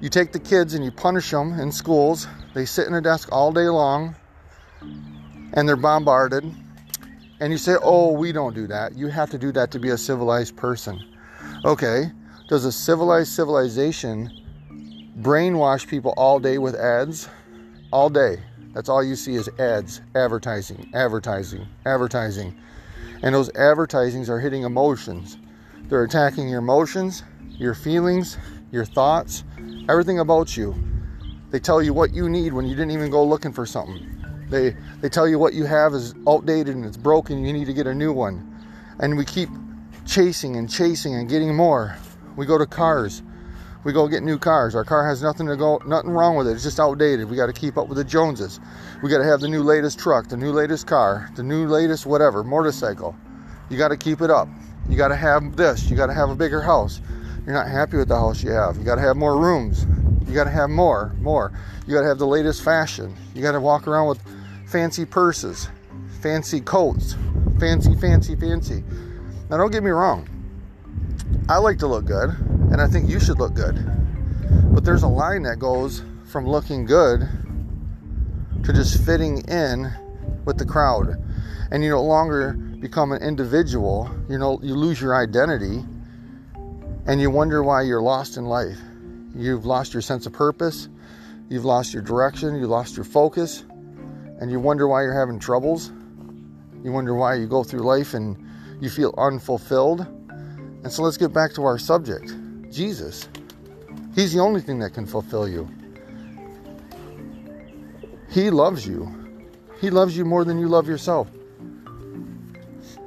You 0.00 0.08
take 0.08 0.32
the 0.32 0.38
kids 0.38 0.72
and 0.72 0.82
you 0.82 0.90
punish 0.90 1.30
them 1.30 1.52
in 1.60 1.70
schools. 1.70 2.26
They 2.54 2.64
sit 2.64 2.86
in 2.86 2.94
a 2.94 3.02
desk 3.02 3.28
all 3.30 3.52
day 3.52 3.68
long 3.68 4.16
and 5.52 5.68
they're 5.68 5.76
bombarded 5.76 6.42
and 7.40 7.52
you 7.52 7.58
say, 7.58 7.76
oh, 7.82 8.10
we 8.10 8.32
don't 8.32 8.54
do 8.54 8.66
that. 8.68 8.96
You 8.96 9.08
have 9.08 9.28
to 9.32 9.38
do 9.38 9.52
that 9.52 9.70
to 9.72 9.78
be 9.78 9.90
a 9.90 9.98
civilized 9.98 10.56
person. 10.56 10.98
Okay, 11.66 12.10
does 12.48 12.64
a 12.64 12.72
civilized 12.72 13.32
civilization 13.32 14.30
brainwash 15.20 15.86
people 15.86 16.14
all 16.16 16.38
day 16.38 16.56
with 16.56 16.74
ads? 16.74 17.28
All 17.92 18.08
day. 18.08 18.38
That's 18.74 18.88
all 18.88 19.02
you 19.02 19.14
see 19.14 19.36
is 19.36 19.48
ads, 19.58 20.00
advertising, 20.16 20.90
advertising, 20.94 21.66
advertising. 21.86 22.58
And 23.22 23.34
those 23.34 23.48
advertisings 23.54 24.28
are 24.28 24.40
hitting 24.40 24.64
emotions. 24.64 25.38
They're 25.88 26.02
attacking 26.02 26.48
your 26.48 26.58
emotions, 26.58 27.22
your 27.50 27.74
feelings, 27.74 28.36
your 28.72 28.84
thoughts, 28.84 29.44
everything 29.88 30.18
about 30.18 30.56
you. 30.56 30.74
They 31.50 31.60
tell 31.60 31.80
you 31.80 31.94
what 31.94 32.12
you 32.12 32.28
need 32.28 32.52
when 32.52 32.66
you 32.66 32.74
didn't 32.74 32.90
even 32.90 33.10
go 33.10 33.24
looking 33.24 33.52
for 33.52 33.64
something. 33.64 34.10
They 34.48 34.76
they 35.00 35.08
tell 35.08 35.28
you 35.28 35.38
what 35.38 35.54
you 35.54 35.64
have 35.64 35.94
is 35.94 36.14
outdated 36.28 36.74
and 36.74 36.84
it's 36.84 36.96
broken. 36.96 37.44
You 37.44 37.52
need 37.52 37.66
to 37.66 37.72
get 37.72 37.86
a 37.86 37.94
new 37.94 38.12
one. 38.12 38.50
And 38.98 39.16
we 39.16 39.24
keep 39.24 39.48
chasing 40.04 40.56
and 40.56 40.68
chasing 40.68 41.14
and 41.14 41.28
getting 41.28 41.54
more. 41.54 41.96
We 42.36 42.44
go 42.44 42.58
to 42.58 42.66
cars. 42.66 43.22
We 43.84 43.92
go 43.92 44.08
get 44.08 44.22
new 44.22 44.38
cars. 44.38 44.74
Our 44.74 44.84
car 44.84 45.06
has 45.06 45.22
nothing 45.22 45.46
to 45.46 45.56
go 45.56 45.80
nothing 45.86 46.10
wrong 46.10 46.36
with 46.36 46.48
it. 46.48 46.52
It's 46.52 46.62
just 46.62 46.80
outdated. 46.80 47.28
We 47.28 47.36
got 47.36 47.46
to 47.46 47.52
keep 47.52 47.76
up 47.76 47.88
with 47.88 47.98
the 47.98 48.04
Joneses. 48.04 48.58
We 49.02 49.10
got 49.10 49.18
to 49.18 49.24
have 49.24 49.40
the 49.40 49.48
new 49.48 49.62
latest 49.62 49.98
truck, 49.98 50.28
the 50.28 50.36
new 50.36 50.52
latest 50.52 50.86
car, 50.86 51.30
the 51.36 51.42
new 51.42 51.66
latest 51.66 52.06
whatever, 52.06 52.42
motorcycle. 52.42 53.14
You 53.68 53.76
got 53.76 53.88
to 53.88 53.96
keep 53.96 54.22
it 54.22 54.30
up. 54.30 54.48
You 54.88 54.96
got 54.96 55.08
to 55.08 55.16
have 55.16 55.56
this. 55.56 55.90
You 55.90 55.96
got 55.96 56.06
to 56.06 56.14
have 56.14 56.30
a 56.30 56.34
bigger 56.34 56.62
house. 56.62 57.00
You're 57.44 57.54
not 57.54 57.68
happy 57.68 57.98
with 57.98 58.08
the 58.08 58.16
house 58.16 58.42
you 58.42 58.50
have. 58.50 58.78
You 58.78 58.84
got 58.84 58.94
to 58.94 59.02
have 59.02 59.16
more 59.16 59.38
rooms. 59.38 59.86
You 60.26 60.34
got 60.34 60.44
to 60.44 60.50
have 60.50 60.70
more, 60.70 61.14
more. 61.20 61.52
You 61.86 61.94
got 61.94 62.02
to 62.02 62.08
have 62.08 62.18
the 62.18 62.26
latest 62.26 62.62
fashion. 62.62 63.14
You 63.34 63.42
got 63.42 63.52
to 63.52 63.60
walk 63.60 63.86
around 63.86 64.08
with 64.08 64.20
fancy 64.66 65.04
purses, 65.04 65.68
fancy 66.22 66.60
coats, 66.60 67.16
fancy, 67.60 67.94
fancy, 67.96 68.34
fancy. 68.34 68.82
Now, 69.50 69.58
don't 69.58 69.70
get 69.70 69.82
me 69.82 69.90
wrong. 69.90 70.28
I 71.48 71.58
like 71.58 71.78
to 71.80 71.86
look 71.86 72.06
good, 72.06 72.30
and 72.74 72.82
I 72.82 72.88
think 72.88 73.08
you 73.08 73.20
should 73.20 73.38
look 73.38 73.54
good. 73.54 73.76
But 74.74 74.84
there's 74.84 75.04
a 75.04 75.08
line 75.08 75.44
that 75.44 75.60
goes 75.60 76.02
from 76.24 76.44
looking 76.44 76.86
good 76.86 77.20
to 78.64 78.72
just 78.72 79.00
fitting 79.06 79.46
in 79.46 79.92
with 80.44 80.58
the 80.58 80.64
crowd. 80.64 81.14
And 81.70 81.84
you 81.84 81.90
no 81.90 82.02
longer 82.02 82.54
become 82.54 83.12
an 83.12 83.22
individual, 83.22 84.10
you 84.28 84.38
know, 84.38 84.58
you 84.60 84.74
lose 84.74 85.00
your 85.00 85.14
identity 85.14 85.84
and 87.06 87.20
you 87.20 87.30
wonder 87.30 87.62
why 87.62 87.82
you're 87.82 88.02
lost 88.02 88.36
in 88.38 88.46
life. 88.46 88.80
You've 89.36 89.66
lost 89.66 89.94
your 89.94 90.02
sense 90.02 90.26
of 90.26 90.32
purpose, 90.32 90.88
you've 91.48 91.64
lost 91.64 91.94
your 91.94 92.02
direction, 92.02 92.56
you 92.56 92.66
lost 92.66 92.96
your 92.96 93.04
focus, 93.04 93.64
and 94.40 94.50
you 94.50 94.58
wonder 94.58 94.88
why 94.88 95.02
you're 95.02 95.16
having 95.16 95.38
troubles. 95.38 95.92
You 96.82 96.90
wonder 96.90 97.14
why 97.14 97.36
you 97.36 97.46
go 97.46 97.62
through 97.62 97.82
life 97.82 98.14
and 98.14 98.36
you 98.80 98.90
feel 98.90 99.14
unfulfilled. 99.16 100.00
And 100.00 100.90
so 100.90 101.04
let's 101.04 101.16
get 101.16 101.32
back 101.32 101.54
to 101.54 101.62
our 101.66 101.78
subject 101.78 102.34
Jesus. 102.74 103.28
He's 104.14 104.32
the 104.32 104.40
only 104.40 104.60
thing 104.60 104.80
that 104.80 104.94
can 104.94 105.06
fulfill 105.06 105.48
you. 105.48 105.68
He 108.30 108.50
loves 108.50 108.86
you. 108.86 109.08
He 109.80 109.90
loves 109.90 110.16
you 110.16 110.24
more 110.24 110.44
than 110.44 110.58
you 110.58 110.68
love 110.68 110.88
yourself. 110.88 111.28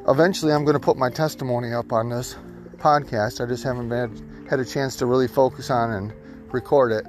Eventually, 0.07 0.53
I'm 0.53 0.63
going 0.63 0.75
to 0.75 0.79
put 0.79 0.95
my 0.95 1.09
testimony 1.09 1.74
up 1.74 1.91
on 1.91 2.09
this 2.09 2.36
podcast. 2.77 3.43
I 3.43 3.47
just 3.47 3.63
haven't 3.63 3.89
been 3.89 4.47
had 4.50 4.62
a 4.62 4.65
chance 4.65 4.95
to 4.97 5.05
really 5.05 5.27
focus 5.27 5.69
on 5.69 5.91
and 5.91 6.13
record 6.53 6.93
it. 6.93 7.05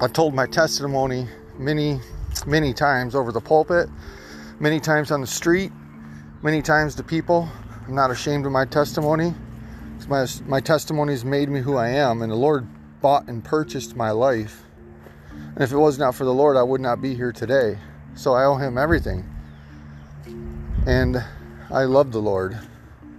I've 0.00 0.12
told 0.12 0.34
my 0.34 0.46
testimony 0.46 1.28
many, 1.56 2.00
many 2.44 2.74
times 2.74 3.14
over 3.14 3.30
the 3.30 3.40
pulpit, 3.40 3.88
many 4.58 4.80
times 4.80 5.12
on 5.12 5.20
the 5.20 5.26
street, 5.28 5.70
many 6.42 6.60
times 6.60 6.96
to 6.96 7.04
people. 7.04 7.48
I'm 7.86 7.94
not 7.94 8.10
ashamed 8.10 8.46
of 8.46 8.52
my 8.52 8.64
testimony. 8.64 9.32
My, 10.08 10.26
my 10.46 10.60
testimony 10.60 11.12
has 11.12 11.24
made 11.24 11.48
me 11.48 11.60
who 11.60 11.76
I 11.76 11.88
am, 11.88 12.20
and 12.22 12.30
the 12.30 12.36
Lord 12.36 12.66
bought 13.00 13.28
and 13.28 13.42
purchased 13.42 13.96
my 13.96 14.10
life. 14.10 14.62
And 15.32 15.62
if 15.62 15.72
it 15.72 15.78
was 15.78 15.98
not 15.98 16.14
for 16.14 16.24
the 16.24 16.34
Lord, 16.34 16.56
I 16.56 16.62
would 16.62 16.80
not 16.80 17.00
be 17.00 17.14
here 17.14 17.32
today. 17.32 17.78
So 18.14 18.34
I 18.34 18.44
owe 18.44 18.56
Him 18.56 18.76
everything. 18.76 19.28
And 20.86 21.24
I 21.70 21.84
love 21.84 22.12
the 22.12 22.20
Lord. 22.20 22.58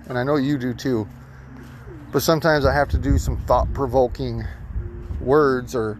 And 0.07 0.17
I 0.17 0.23
know 0.23 0.35
you 0.35 0.57
do 0.57 0.73
too. 0.73 1.07
But 2.11 2.21
sometimes 2.21 2.65
I 2.65 2.73
have 2.73 2.89
to 2.89 2.97
do 2.97 3.17
some 3.17 3.37
thought 3.37 3.73
provoking 3.73 4.43
words 5.19 5.75
or 5.75 5.97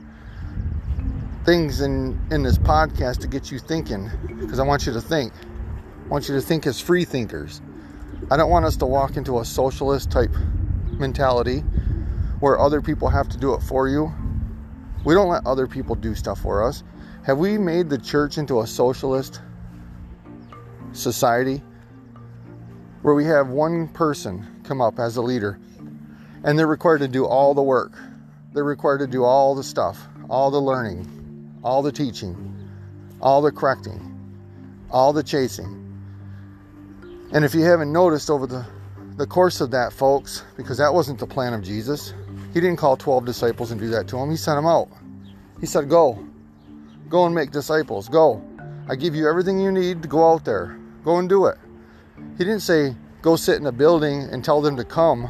things 1.46 1.82
in, 1.82 2.20
in 2.32 2.44
this 2.44 2.58
podcast 2.58 3.20
to 3.20 3.28
get 3.28 3.52
you 3.52 3.60
thinking 3.60 4.10
because 4.40 4.60
I 4.60 4.64
want 4.64 4.86
you 4.86 4.94
to 4.94 5.02
think. 5.02 5.34
I 6.06 6.08
want 6.08 6.30
you 6.30 6.36
to 6.36 6.42
think 6.42 6.68
as 6.68 6.80
free 6.80 7.06
thinkers. 7.06 7.62
I 8.32 8.38
don't 8.38 8.50
want 8.50 8.66
us 8.66 8.78
to 8.78 8.86
walk 8.86 9.18
into 9.18 9.40
a 9.40 9.46
socialist 9.46 10.12
type 10.12 10.34
mentality 11.00 11.60
where 12.40 12.60
other 12.60 12.82
people 12.82 13.10
have 13.10 13.30
to 13.30 13.38
do 13.38 13.54
it 13.54 13.62
for 13.62 13.88
you. 13.88 14.12
We 15.04 15.14
don't 15.14 15.30
let 15.30 15.46
other 15.46 15.68
people 15.68 15.96
do 15.96 16.16
stuff 16.16 16.42
for 16.42 16.64
us. 16.64 16.84
Have 17.26 17.38
we 17.38 17.58
made 17.58 17.90
the 17.90 17.98
church 17.98 18.38
into 18.38 18.62
a 18.62 18.68
socialist 18.68 19.42
society 20.94 21.62
where 23.02 23.14
we 23.14 23.26
have 23.26 23.50
one 23.50 23.88
person 23.90 24.62
come 24.64 24.82
up 24.82 25.00
as 25.00 25.18
a 25.18 25.22
leader 25.22 25.60
and 26.44 26.58
they're 26.58 26.68
required 26.68 27.00
to 27.00 27.08
do 27.08 27.26
all 27.26 27.54
the 27.54 27.62
work. 27.62 27.94
They're 28.54 28.64
required 28.64 29.00
to 29.00 29.08
do 29.08 29.24
all 29.24 29.56
the 29.56 29.64
stuff, 29.64 30.08
all 30.30 30.50
the 30.50 30.62
learning, 30.62 31.60
all 31.64 31.82
the 31.82 31.92
teaching, 31.92 32.36
all 33.22 33.42
the 33.42 33.52
correcting, 33.52 34.00
all 34.90 35.12
the 35.12 35.24
chasing. 35.24 35.82
And 37.34 37.44
if 37.44 37.54
you 37.54 37.64
haven't 37.64 37.92
noticed 37.92 38.30
over 38.30 38.48
the, 38.48 38.66
the 39.18 39.26
course 39.26 39.62
of 39.62 39.72
that, 39.72 39.94
folks, 39.94 40.44
because 40.58 40.78
that 40.78 40.94
wasn't 40.94 41.20
the 41.20 41.28
plan 41.28 41.54
of 41.54 41.62
Jesus, 41.62 42.14
he 42.54 42.60
didn't 42.60 42.78
call 42.78 42.98
12 42.98 43.26
disciples 43.26 43.72
and 43.72 43.80
do 43.80 43.88
that 43.90 44.08
to 44.10 44.18
them. 44.18 44.30
He 44.30 44.38
sent 44.38 44.58
them 44.58 44.66
out. 44.66 44.90
He 45.60 45.66
said, 45.66 45.90
Go. 45.90 46.26
Go 47.10 47.26
and 47.26 47.36
make 47.36 47.52
disciples. 47.52 48.10
Go. 48.10 48.44
I 48.90 48.96
give 48.96 49.16
you 49.16 49.28
everything 49.28 49.60
you 49.60 49.72
need 49.72 50.02
to 50.02 50.08
go 50.08 50.32
out 50.32 50.46
there. 50.46 50.78
Go 51.04 51.18
and 51.18 51.30
do 51.30 51.46
it. 51.46 51.58
He 52.38 52.44
didn't 52.44 52.62
say, 52.62 52.96
Go 53.22 53.36
sit 53.36 53.58
in 53.58 53.66
a 53.66 53.72
building 53.72 54.28
and 54.32 54.44
tell 54.44 54.62
them 54.62 54.76
to 54.78 54.84
come 54.84 55.30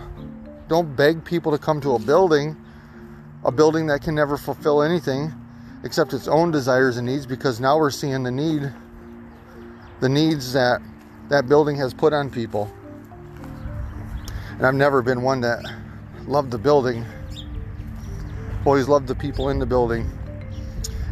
don't 0.68 0.96
beg 0.96 1.24
people 1.24 1.51
to 1.51 1.58
come 1.58 1.80
to 1.82 1.94
a 1.94 2.00
building, 2.00 2.58
a 3.44 3.51
building 3.51 3.86
that 3.88 4.01
can 4.01 4.15
never 4.15 4.38
fulfill 4.38 4.82
anything 4.82 5.32
except 5.84 6.13
its 6.13 6.27
own 6.27 6.50
desires 6.50 6.98
and 6.98 7.06
needs 7.06 7.27
because 7.27 7.60
now 7.60 7.77
we're 7.77 7.92
seeing 7.92 8.24
the 8.24 8.32
need 8.32 8.74
the 10.00 10.10
needs 10.10 10.54
that 10.54 10.82
that 11.30 11.48
building 11.48 11.75
has 11.75 11.94
put 11.94 12.13
on 12.13 12.30
people. 12.30 12.72
And 14.57 14.65
I've 14.65 14.75
never 14.75 15.01
been 15.01 15.21
one 15.21 15.41
that 15.41 15.63
loved 16.27 16.51
the 16.51 16.57
building. 16.57 17.05
Always 18.65 18.88
loved 18.88 19.07
the 19.07 19.15
people 19.15 19.50
in 19.50 19.59
the 19.59 19.65
building. 19.65 20.09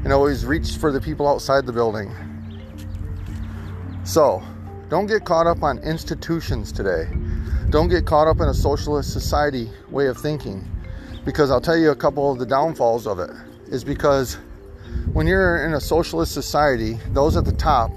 And 0.03 0.13
always 0.13 0.45
reached 0.45 0.77
for 0.77 0.91
the 0.91 1.01
people 1.01 1.27
outside 1.27 1.65
the 1.65 1.73
building. 1.73 2.11
So, 4.05 4.41
don't 4.89 5.07
get 5.07 5.25
caught 5.25 5.47
up 5.47 5.61
on 5.61 5.79
institutions 5.79 6.71
today. 6.71 7.07
Don't 7.69 7.89
get 7.89 8.05
caught 8.05 8.27
up 8.27 8.39
in 8.39 8.47
a 8.47 8.53
socialist 8.53 9.11
society 9.11 9.69
way 9.89 10.07
of 10.07 10.17
thinking 10.17 10.65
because 11.25 11.51
I'll 11.51 11.61
tell 11.61 11.77
you 11.77 11.91
a 11.91 11.95
couple 11.95 12.31
of 12.31 12.39
the 12.39 12.45
downfalls 12.45 13.07
of 13.07 13.19
it 13.19 13.31
is 13.67 13.83
because 13.83 14.37
when 15.13 15.25
you're 15.25 15.65
in 15.65 15.73
a 15.73 15.81
socialist 15.81 16.33
society, 16.33 16.99
those 17.09 17.35
at 17.35 17.45
the 17.45 17.53
top, 17.53 17.91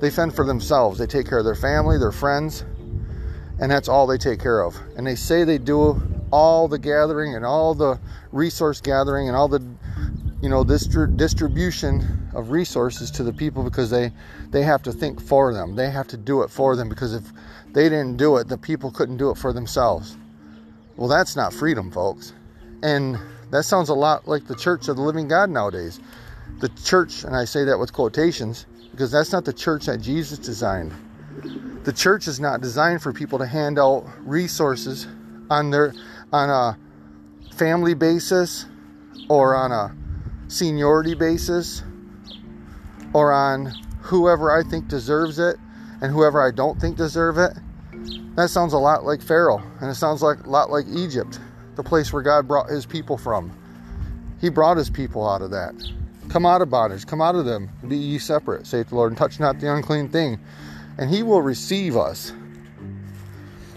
they 0.00 0.10
fend 0.10 0.34
for 0.34 0.44
themselves. 0.44 0.98
They 0.98 1.06
take 1.06 1.28
care 1.28 1.38
of 1.38 1.44
their 1.44 1.54
family, 1.54 1.98
their 1.98 2.12
friends, 2.12 2.64
and 3.60 3.70
that's 3.70 3.88
all 3.88 4.06
they 4.06 4.18
take 4.18 4.40
care 4.40 4.62
of. 4.62 4.76
And 4.96 5.06
they 5.06 5.14
say 5.14 5.44
they 5.44 5.58
do 5.58 6.00
all 6.30 6.68
the 6.68 6.78
gathering 6.78 7.34
and 7.34 7.44
all 7.44 7.74
the 7.74 7.98
resource 8.32 8.80
gathering 8.80 9.28
and 9.28 9.36
all 9.36 9.48
the 9.48 9.64
you 10.40 10.48
know 10.48 10.62
this 10.62 10.84
distribution 10.84 12.28
of 12.34 12.50
resources 12.50 13.10
to 13.10 13.24
the 13.24 13.32
people 13.32 13.64
because 13.64 13.90
they 13.90 14.12
they 14.50 14.62
have 14.62 14.82
to 14.84 14.92
think 14.92 15.20
for 15.20 15.52
them. 15.52 15.74
They 15.74 15.90
have 15.90 16.06
to 16.08 16.16
do 16.16 16.42
it 16.42 16.50
for 16.50 16.76
them 16.76 16.88
because 16.88 17.14
if 17.14 17.24
they 17.72 17.84
didn't 17.84 18.16
do 18.16 18.36
it, 18.36 18.48
the 18.48 18.58
people 18.58 18.90
couldn't 18.90 19.16
do 19.16 19.30
it 19.30 19.38
for 19.38 19.52
themselves. 19.52 20.16
Well, 20.96 21.08
that's 21.08 21.36
not 21.36 21.52
freedom, 21.52 21.90
folks. 21.90 22.32
And 22.82 23.18
that 23.50 23.64
sounds 23.64 23.88
a 23.88 23.94
lot 23.94 24.28
like 24.28 24.46
the 24.46 24.56
church 24.56 24.88
of 24.88 24.96
the 24.96 25.02
living 25.02 25.28
God 25.28 25.50
nowadays. 25.50 26.00
The 26.60 26.68
church, 26.84 27.24
and 27.24 27.36
I 27.36 27.44
say 27.44 27.64
that 27.64 27.78
with 27.78 27.92
quotations, 27.92 28.66
because 28.90 29.10
that's 29.10 29.32
not 29.32 29.44
the 29.44 29.52
church 29.52 29.86
that 29.86 30.00
Jesus 30.00 30.38
designed. 30.38 30.92
The 31.84 31.92
church 31.92 32.28
is 32.28 32.38
not 32.38 32.60
designed 32.60 33.02
for 33.02 33.12
people 33.12 33.38
to 33.38 33.46
hand 33.46 33.78
out 33.78 34.06
resources 34.20 35.06
on 35.50 35.70
their 35.70 35.94
on 36.32 36.50
a 36.50 36.78
family 37.54 37.94
basis 37.94 38.66
or 39.28 39.54
on 39.54 39.72
a 39.72 39.94
seniority 40.48 41.14
basis 41.14 41.82
or 43.12 43.32
on 43.32 43.72
whoever 44.02 44.50
I 44.50 44.62
think 44.62 44.88
deserves 44.88 45.38
it 45.38 45.56
and 46.00 46.12
whoever 46.12 46.46
I 46.46 46.50
don't 46.50 46.80
think 46.80 46.96
deserve 46.96 47.38
it. 47.38 47.52
That 48.36 48.50
sounds 48.50 48.72
a 48.72 48.78
lot 48.78 49.04
like 49.04 49.22
Pharaoh 49.22 49.62
and 49.80 49.90
it 49.90 49.94
sounds 49.94 50.22
like 50.22 50.44
a 50.44 50.50
lot 50.50 50.70
like 50.70 50.86
Egypt, 50.88 51.40
the 51.76 51.82
place 51.82 52.12
where 52.12 52.22
God 52.22 52.46
brought 52.46 52.68
his 52.68 52.86
people 52.86 53.16
from. 53.16 53.56
He 54.40 54.50
brought 54.50 54.76
his 54.76 54.90
people 54.90 55.28
out 55.28 55.42
of 55.42 55.50
that. 55.50 55.74
Come 56.28 56.44
out 56.44 56.60
of 56.60 56.68
bondage, 56.68 57.06
come 57.06 57.22
out 57.22 57.34
of 57.34 57.46
them, 57.46 57.70
be 57.88 57.96
ye 57.96 58.18
separate, 58.18 58.66
saith 58.66 58.90
the 58.90 58.94
Lord, 58.94 59.10
and 59.10 59.16
touch 59.16 59.40
not 59.40 59.58
the 59.58 59.74
unclean 59.74 60.10
thing 60.10 60.38
and 60.98 61.08
He 61.08 61.22
will 61.22 61.40
receive 61.40 61.96
us. 61.96 62.32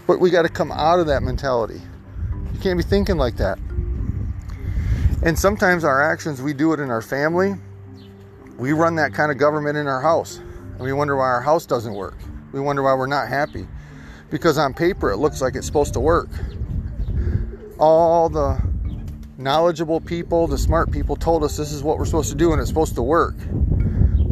But 0.06 0.20
we 0.20 0.30
got 0.30 0.42
to 0.42 0.48
come 0.48 0.72
out 0.72 0.98
of 0.98 1.06
that 1.06 1.22
mentality. 1.22 1.80
You 2.52 2.60
can't 2.60 2.76
be 2.76 2.82
thinking 2.82 3.16
like 3.16 3.36
that. 3.36 3.58
And 5.24 5.38
sometimes 5.38 5.84
our 5.84 6.02
actions, 6.02 6.42
we 6.42 6.52
do 6.52 6.72
it 6.72 6.80
in 6.80 6.90
our 6.90 7.00
family. 7.00 7.54
We 8.58 8.72
run 8.72 8.96
that 8.96 9.14
kind 9.14 9.30
of 9.30 9.38
government 9.38 9.78
in 9.78 9.86
our 9.86 10.00
house. 10.00 10.38
And 10.38 10.80
we 10.80 10.92
wonder 10.92 11.16
why 11.16 11.28
our 11.28 11.40
house 11.40 11.64
doesn't 11.64 11.94
work. 11.94 12.18
We 12.50 12.60
wonder 12.60 12.82
why 12.82 12.94
we're 12.94 13.06
not 13.06 13.28
happy. 13.28 13.66
Because 14.30 14.58
on 14.58 14.74
paper, 14.74 15.10
it 15.10 15.18
looks 15.18 15.40
like 15.40 15.54
it's 15.54 15.66
supposed 15.66 15.92
to 15.94 16.00
work. 16.00 16.28
All 17.78 18.28
the 18.28 18.60
knowledgeable 19.38 20.00
people, 20.00 20.46
the 20.46 20.58
smart 20.58 20.90
people 20.90 21.16
told 21.16 21.44
us 21.44 21.56
this 21.56 21.72
is 21.72 21.82
what 21.82 21.98
we're 21.98 22.04
supposed 22.04 22.30
to 22.30 22.36
do 22.36 22.52
and 22.52 22.60
it's 22.60 22.68
supposed 22.68 22.94
to 22.96 23.02
work. 23.02 23.36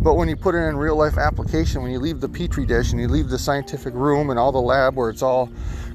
But 0.03 0.15
when 0.15 0.31
you 0.31 0.37
put 0.37 0.55
it 0.55 0.67
in 0.67 0.79
real 0.79 0.97
life 0.97 1.19
application, 1.19 1.83
when 1.83 1.93
you 1.93 1.99
leave 1.99 2.21
the 2.21 2.29
petri 2.29 2.65
dish 2.65 2.93
and 2.93 3.01
you 3.01 3.07
leave 3.07 3.29
the 3.29 3.39
scientific 3.39 3.93
room 3.93 4.31
and 4.31 4.39
all 4.39 4.51
the 4.51 4.61
lab 4.61 4.97
where 4.97 5.11
it's 5.11 5.21
all 5.21 5.51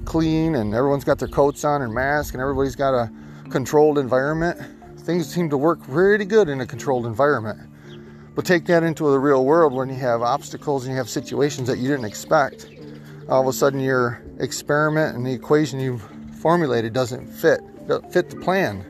clean 0.05 0.53
and 0.53 0.75
everyone's 0.75 1.03
got 1.03 1.17
their 1.17 1.27
coats 1.27 1.65
on 1.65 1.81
and 1.81 1.91
masks 1.91 2.33
and 2.33 2.41
everybody's 2.41 2.75
got 2.75 2.93
a 2.93 3.11
controlled 3.49 3.97
environment, 3.97 4.59
things 4.99 5.27
seem 5.27 5.49
to 5.49 5.57
work 5.57 5.81
pretty 5.81 6.23
good 6.23 6.49
in 6.49 6.61
a 6.61 6.67
controlled 6.67 7.07
environment. 7.07 7.59
But 8.35 8.45
take 8.45 8.65
that 8.65 8.83
into 8.83 9.09
the 9.09 9.17
real 9.17 9.43
world 9.43 9.73
when 9.73 9.89
you 9.89 9.95
have 9.95 10.21
obstacles 10.21 10.85
and 10.85 10.91
you 10.91 10.97
have 10.97 11.09
situations 11.09 11.67
that 11.67 11.79
you 11.79 11.87
didn't 11.87 12.05
expect. 12.05 12.67
All 13.27 13.41
of 13.41 13.47
a 13.47 13.53
sudden, 13.53 13.79
your 13.79 14.21
experiment 14.39 15.15
and 15.15 15.25
the 15.25 15.33
equation 15.33 15.79
you've 15.79 16.07
formulated 16.41 16.93
doesn't 16.93 17.27
fit, 17.27 17.61
doesn't 17.87 18.13
fit 18.13 18.29
the 18.29 18.35
plan. 18.35 18.85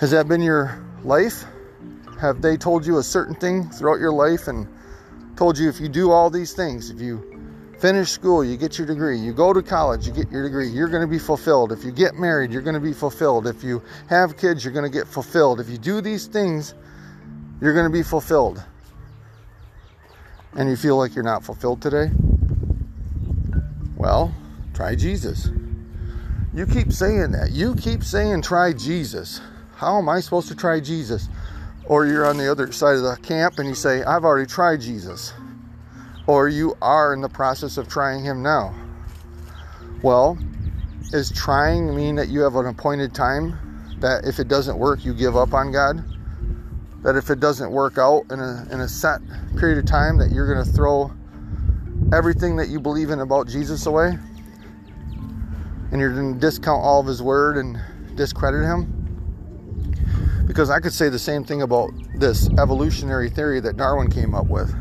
Has 0.00 0.10
that 0.10 0.26
been 0.26 0.40
your 0.40 0.84
life? 1.04 1.44
Have 2.24 2.40
they 2.40 2.56
told 2.56 2.86
you 2.86 2.96
a 2.96 3.02
certain 3.02 3.34
thing 3.34 3.68
throughout 3.68 4.00
your 4.00 4.10
life 4.10 4.48
and 4.48 4.66
told 5.36 5.58
you 5.58 5.68
if 5.68 5.78
you 5.78 5.90
do 5.90 6.10
all 6.10 6.30
these 6.30 6.54
things, 6.54 6.88
if 6.88 6.98
you 6.98 7.22
finish 7.78 8.12
school, 8.12 8.42
you 8.42 8.56
get 8.56 8.78
your 8.78 8.86
degree, 8.86 9.18
you 9.18 9.34
go 9.34 9.52
to 9.52 9.62
college, 9.62 10.06
you 10.06 10.12
get 10.14 10.30
your 10.30 10.42
degree, 10.42 10.66
you're 10.66 10.88
going 10.88 11.02
to 11.02 11.06
be 11.06 11.18
fulfilled. 11.18 11.70
If 11.70 11.84
you 11.84 11.92
get 11.92 12.14
married, 12.14 12.50
you're 12.50 12.62
going 12.62 12.76
to 12.76 12.80
be 12.80 12.94
fulfilled. 12.94 13.46
If 13.46 13.62
you 13.62 13.82
have 14.08 14.38
kids, 14.38 14.64
you're 14.64 14.72
going 14.72 14.90
to 14.90 14.98
get 14.98 15.06
fulfilled. 15.06 15.60
If 15.60 15.68
you 15.68 15.76
do 15.76 16.00
these 16.00 16.26
things, 16.26 16.72
you're 17.60 17.74
going 17.74 17.84
to 17.84 17.92
be 17.92 18.02
fulfilled. 18.02 18.64
And 20.54 20.70
you 20.70 20.76
feel 20.76 20.96
like 20.96 21.14
you're 21.14 21.24
not 21.24 21.44
fulfilled 21.44 21.82
today? 21.82 22.10
Well, 23.98 24.34
try 24.72 24.94
Jesus. 24.94 25.50
You 26.54 26.64
keep 26.64 26.90
saying 26.90 27.32
that. 27.32 27.50
You 27.50 27.74
keep 27.74 28.02
saying 28.02 28.40
try 28.40 28.72
Jesus. 28.72 29.42
How 29.74 29.98
am 29.98 30.08
I 30.08 30.20
supposed 30.20 30.48
to 30.48 30.54
try 30.54 30.80
Jesus? 30.80 31.28
Or 31.86 32.06
you're 32.06 32.24
on 32.24 32.38
the 32.38 32.50
other 32.50 32.72
side 32.72 32.96
of 32.96 33.02
the 33.02 33.16
camp 33.22 33.58
and 33.58 33.68
you 33.68 33.74
say, 33.74 34.02
I've 34.02 34.24
already 34.24 34.46
tried 34.46 34.80
Jesus. 34.80 35.32
Or 36.26 36.48
you 36.48 36.74
are 36.80 37.12
in 37.12 37.20
the 37.20 37.28
process 37.28 37.76
of 37.76 37.88
trying 37.88 38.24
him 38.24 38.42
now. 38.42 38.74
Well, 40.02 40.38
is 41.12 41.30
trying 41.30 41.94
mean 41.94 42.14
that 42.16 42.28
you 42.28 42.40
have 42.40 42.56
an 42.56 42.66
appointed 42.66 43.14
time 43.14 43.58
that 44.00 44.24
if 44.24 44.38
it 44.38 44.48
doesn't 44.48 44.78
work, 44.78 45.04
you 45.04 45.14
give 45.14 45.36
up 45.36 45.52
on 45.52 45.72
God? 45.72 46.02
That 47.02 47.16
if 47.16 47.28
it 47.28 47.40
doesn't 47.40 47.70
work 47.70 47.98
out 47.98 48.24
in 48.30 48.40
a, 48.40 48.66
in 48.70 48.80
a 48.80 48.88
set 48.88 49.20
period 49.58 49.78
of 49.78 49.84
time, 49.84 50.16
that 50.18 50.30
you're 50.30 50.52
going 50.52 50.64
to 50.64 50.72
throw 50.72 51.12
everything 52.12 52.56
that 52.56 52.68
you 52.68 52.80
believe 52.80 53.10
in 53.10 53.20
about 53.20 53.46
Jesus 53.46 53.84
away? 53.84 54.18
And 55.92 56.00
you're 56.00 56.14
going 56.14 56.34
to 56.34 56.40
discount 56.40 56.82
all 56.82 57.00
of 57.00 57.06
his 57.06 57.22
word 57.22 57.58
and 57.58 57.78
discredit 58.16 58.62
him? 58.62 59.03
Because 60.54 60.70
I 60.70 60.78
could 60.78 60.92
say 60.92 61.08
the 61.08 61.18
same 61.18 61.42
thing 61.42 61.62
about 61.62 61.90
this 62.14 62.48
evolutionary 62.60 63.28
theory 63.28 63.58
that 63.58 63.76
Darwin 63.76 64.08
came 64.08 64.36
up 64.36 64.46
with. 64.46 64.72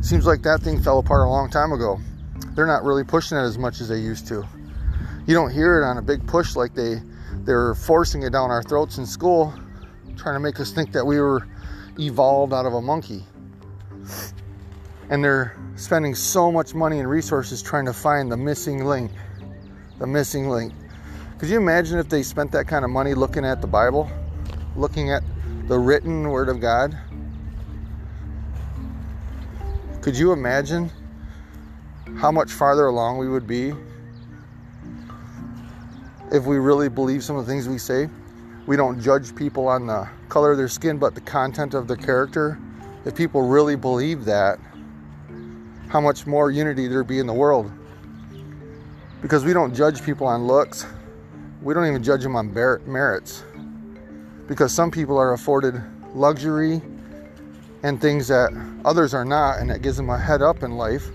Seems 0.00 0.24
like 0.24 0.40
that 0.40 0.62
thing 0.62 0.80
fell 0.80 1.00
apart 1.00 1.20
a 1.20 1.28
long 1.28 1.50
time 1.50 1.70
ago. 1.70 2.00
They're 2.54 2.66
not 2.66 2.82
really 2.82 3.04
pushing 3.04 3.36
it 3.36 3.42
as 3.42 3.58
much 3.58 3.82
as 3.82 3.90
they 3.90 3.98
used 3.98 4.26
to. 4.28 4.48
You 5.26 5.34
don't 5.34 5.50
hear 5.50 5.82
it 5.82 5.84
on 5.84 5.98
a 5.98 6.02
big 6.02 6.26
push 6.26 6.56
like 6.56 6.72
they 6.72 7.02
they're 7.44 7.74
forcing 7.74 8.22
it 8.22 8.30
down 8.30 8.50
our 8.50 8.62
throats 8.62 8.96
in 8.96 9.04
school, 9.04 9.52
trying 10.16 10.36
to 10.36 10.40
make 10.40 10.58
us 10.60 10.72
think 10.72 10.92
that 10.92 11.04
we 11.04 11.20
were 11.20 11.46
evolved 11.98 12.54
out 12.54 12.64
of 12.64 12.72
a 12.72 12.80
monkey. 12.80 13.26
And 15.10 15.22
they're 15.22 15.58
spending 15.76 16.14
so 16.14 16.50
much 16.50 16.72
money 16.72 17.00
and 17.00 17.10
resources 17.10 17.60
trying 17.60 17.84
to 17.84 17.92
find 17.92 18.32
the 18.32 18.38
missing 18.38 18.86
link. 18.86 19.10
The 19.98 20.06
missing 20.06 20.48
link. 20.48 20.72
Could 21.36 21.50
you 21.50 21.58
imagine 21.58 21.98
if 21.98 22.08
they 22.08 22.22
spent 22.22 22.50
that 22.52 22.66
kind 22.66 22.82
of 22.82 22.90
money 22.90 23.12
looking 23.12 23.44
at 23.44 23.60
the 23.60 23.66
Bible? 23.66 24.10
Looking 24.78 25.10
at 25.10 25.24
the 25.66 25.76
written 25.78 26.28
Word 26.28 26.48
of 26.48 26.60
God? 26.60 26.96
Could 30.00 30.16
you 30.16 30.32
imagine 30.32 30.90
how 32.18 32.30
much 32.30 32.52
farther 32.52 32.86
along 32.86 33.18
we 33.18 33.28
would 33.28 33.46
be 33.46 33.72
if 36.30 36.44
we 36.44 36.58
really 36.58 36.88
believe 36.88 37.24
some 37.24 37.36
of 37.36 37.44
the 37.44 37.52
things 37.52 37.68
we 37.68 37.78
say? 37.78 38.08
We 38.66 38.76
don't 38.76 39.00
judge 39.00 39.34
people 39.34 39.66
on 39.66 39.86
the 39.86 40.08
color 40.28 40.52
of 40.52 40.58
their 40.58 40.68
skin, 40.68 40.98
but 40.98 41.14
the 41.14 41.22
content 41.22 41.74
of 41.74 41.88
their 41.88 41.96
character. 41.96 42.58
If 43.04 43.16
people 43.16 43.42
really 43.42 43.74
believe 43.74 44.24
that, 44.26 44.60
how 45.88 46.00
much 46.00 46.26
more 46.26 46.50
unity 46.50 46.86
there'd 46.86 47.06
be 47.06 47.18
in 47.18 47.26
the 47.26 47.34
world. 47.34 47.72
Because 49.22 49.44
we 49.44 49.52
don't 49.52 49.74
judge 49.74 50.04
people 50.04 50.26
on 50.26 50.46
looks, 50.46 50.86
we 51.62 51.74
don't 51.74 51.86
even 51.86 52.04
judge 52.04 52.22
them 52.22 52.36
on 52.36 52.54
merits 52.54 53.42
because 54.48 54.72
some 54.72 54.90
people 54.90 55.16
are 55.18 55.34
afforded 55.34 55.80
luxury 56.14 56.80
and 57.84 58.00
things 58.00 58.26
that 58.26 58.50
others 58.84 59.14
are 59.14 59.24
not, 59.24 59.58
and 59.58 59.70
that 59.70 59.82
gives 59.82 59.96
them 59.96 60.10
a 60.10 60.18
head 60.18 60.42
up 60.42 60.62
in 60.62 60.72
life. 60.72 61.10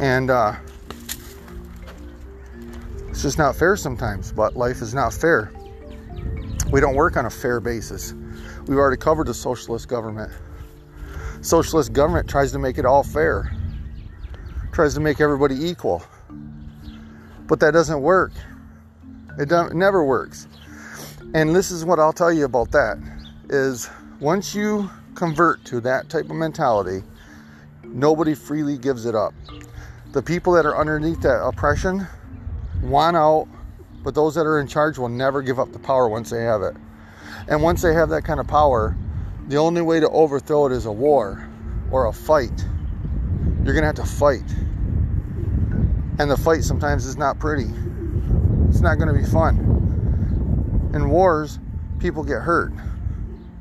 And 0.00 0.30
uh, 0.30 0.54
it's 3.08 3.22
just 3.22 3.38
not 3.38 3.54
fair 3.54 3.76
sometimes, 3.76 4.32
but 4.32 4.56
life 4.56 4.80
is 4.80 4.94
not 4.94 5.12
fair. 5.12 5.52
We 6.72 6.80
don't 6.80 6.94
work 6.94 7.16
on 7.16 7.26
a 7.26 7.30
fair 7.30 7.60
basis. 7.60 8.14
We've 8.66 8.78
already 8.78 8.96
covered 8.96 9.26
the 9.26 9.34
socialist 9.34 9.88
government. 9.88 10.32
Socialist 11.42 11.92
government 11.92 12.28
tries 12.28 12.50
to 12.52 12.58
make 12.58 12.78
it 12.78 12.86
all 12.86 13.02
fair, 13.02 13.52
tries 14.72 14.94
to 14.94 15.00
make 15.00 15.20
everybody 15.20 15.54
equal. 15.54 16.02
But 17.46 17.60
that 17.60 17.72
doesn't 17.72 18.00
work. 18.00 18.32
It, 19.38 19.52
it 19.52 19.74
never 19.74 20.04
works. 20.04 20.48
And 21.32 21.54
this 21.54 21.70
is 21.70 21.84
what 21.84 22.00
I'll 22.00 22.12
tell 22.12 22.32
you 22.32 22.44
about 22.44 22.72
that 22.72 22.98
is 23.48 23.88
once 24.18 24.52
you 24.52 24.90
convert 25.14 25.64
to 25.66 25.80
that 25.82 26.08
type 26.08 26.24
of 26.24 26.34
mentality, 26.34 27.04
nobody 27.84 28.34
freely 28.34 28.76
gives 28.76 29.06
it 29.06 29.14
up. 29.14 29.32
The 30.10 30.22
people 30.22 30.52
that 30.54 30.66
are 30.66 30.76
underneath 30.76 31.20
that 31.22 31.40
oppression 31.40 32.04
want 32.82 33.16
out, 33.16 33.46
but 34.02 34.12
those 34.16 34.34
that 34.34 34.44
are 34.44 34.58
in 34.58 34.66
charge 34.66 34.98
will 34.98 35.08
never 35.08 35.40
give 35.40 35.60
up 35.60 35.70
the 35.72 35.78
power 35.78 36.08
once 36.08 36.30
they 36.30 36.42
have 36.42 36.62
it. 36.62 36.74
And 37.46 37.62
once 37.62 37.80
they 37.80 37.94
have 37.94 38.08
that 38.08 38.24
kind 38.24 38.40
of 38.40 38.48
power, 38.48 38.96
the 39.46 39.56
only 39.56 39.82
way 39.82 40.00
to 40.00 40.08
overthrow 40.08 40.66
it 40.66 40.72
is 40.72 40.86
a 40.86 40.92
war 40.92 41.48
or 41.92 42.06
a 42.06 42.12
fight. 42.12 42.64
You're 43.64 43.74
going 43.74 43.82
to 43.82 43.86
have 43.86 43.94
to 43.96 44.04
fight. 44.04 44.50
And 46.18 46.28
the 46.28 46.36
fight 46.36 46.64
sometimes 46.64 47.06
is 47.06 47.16
not 47.16 47.38
pretty. 47.38 47.70
It's 48.68 48.80
not 48.80 48.96
going 48.96 49.14
to 49.14 49.14
be 49.14 49.24
fun. 49.24 49.79
In 50.92 51.08
wars, 51.08 51.60
people 52.00 52.24
get 52.24 52.42
hurt. 52.42 52.72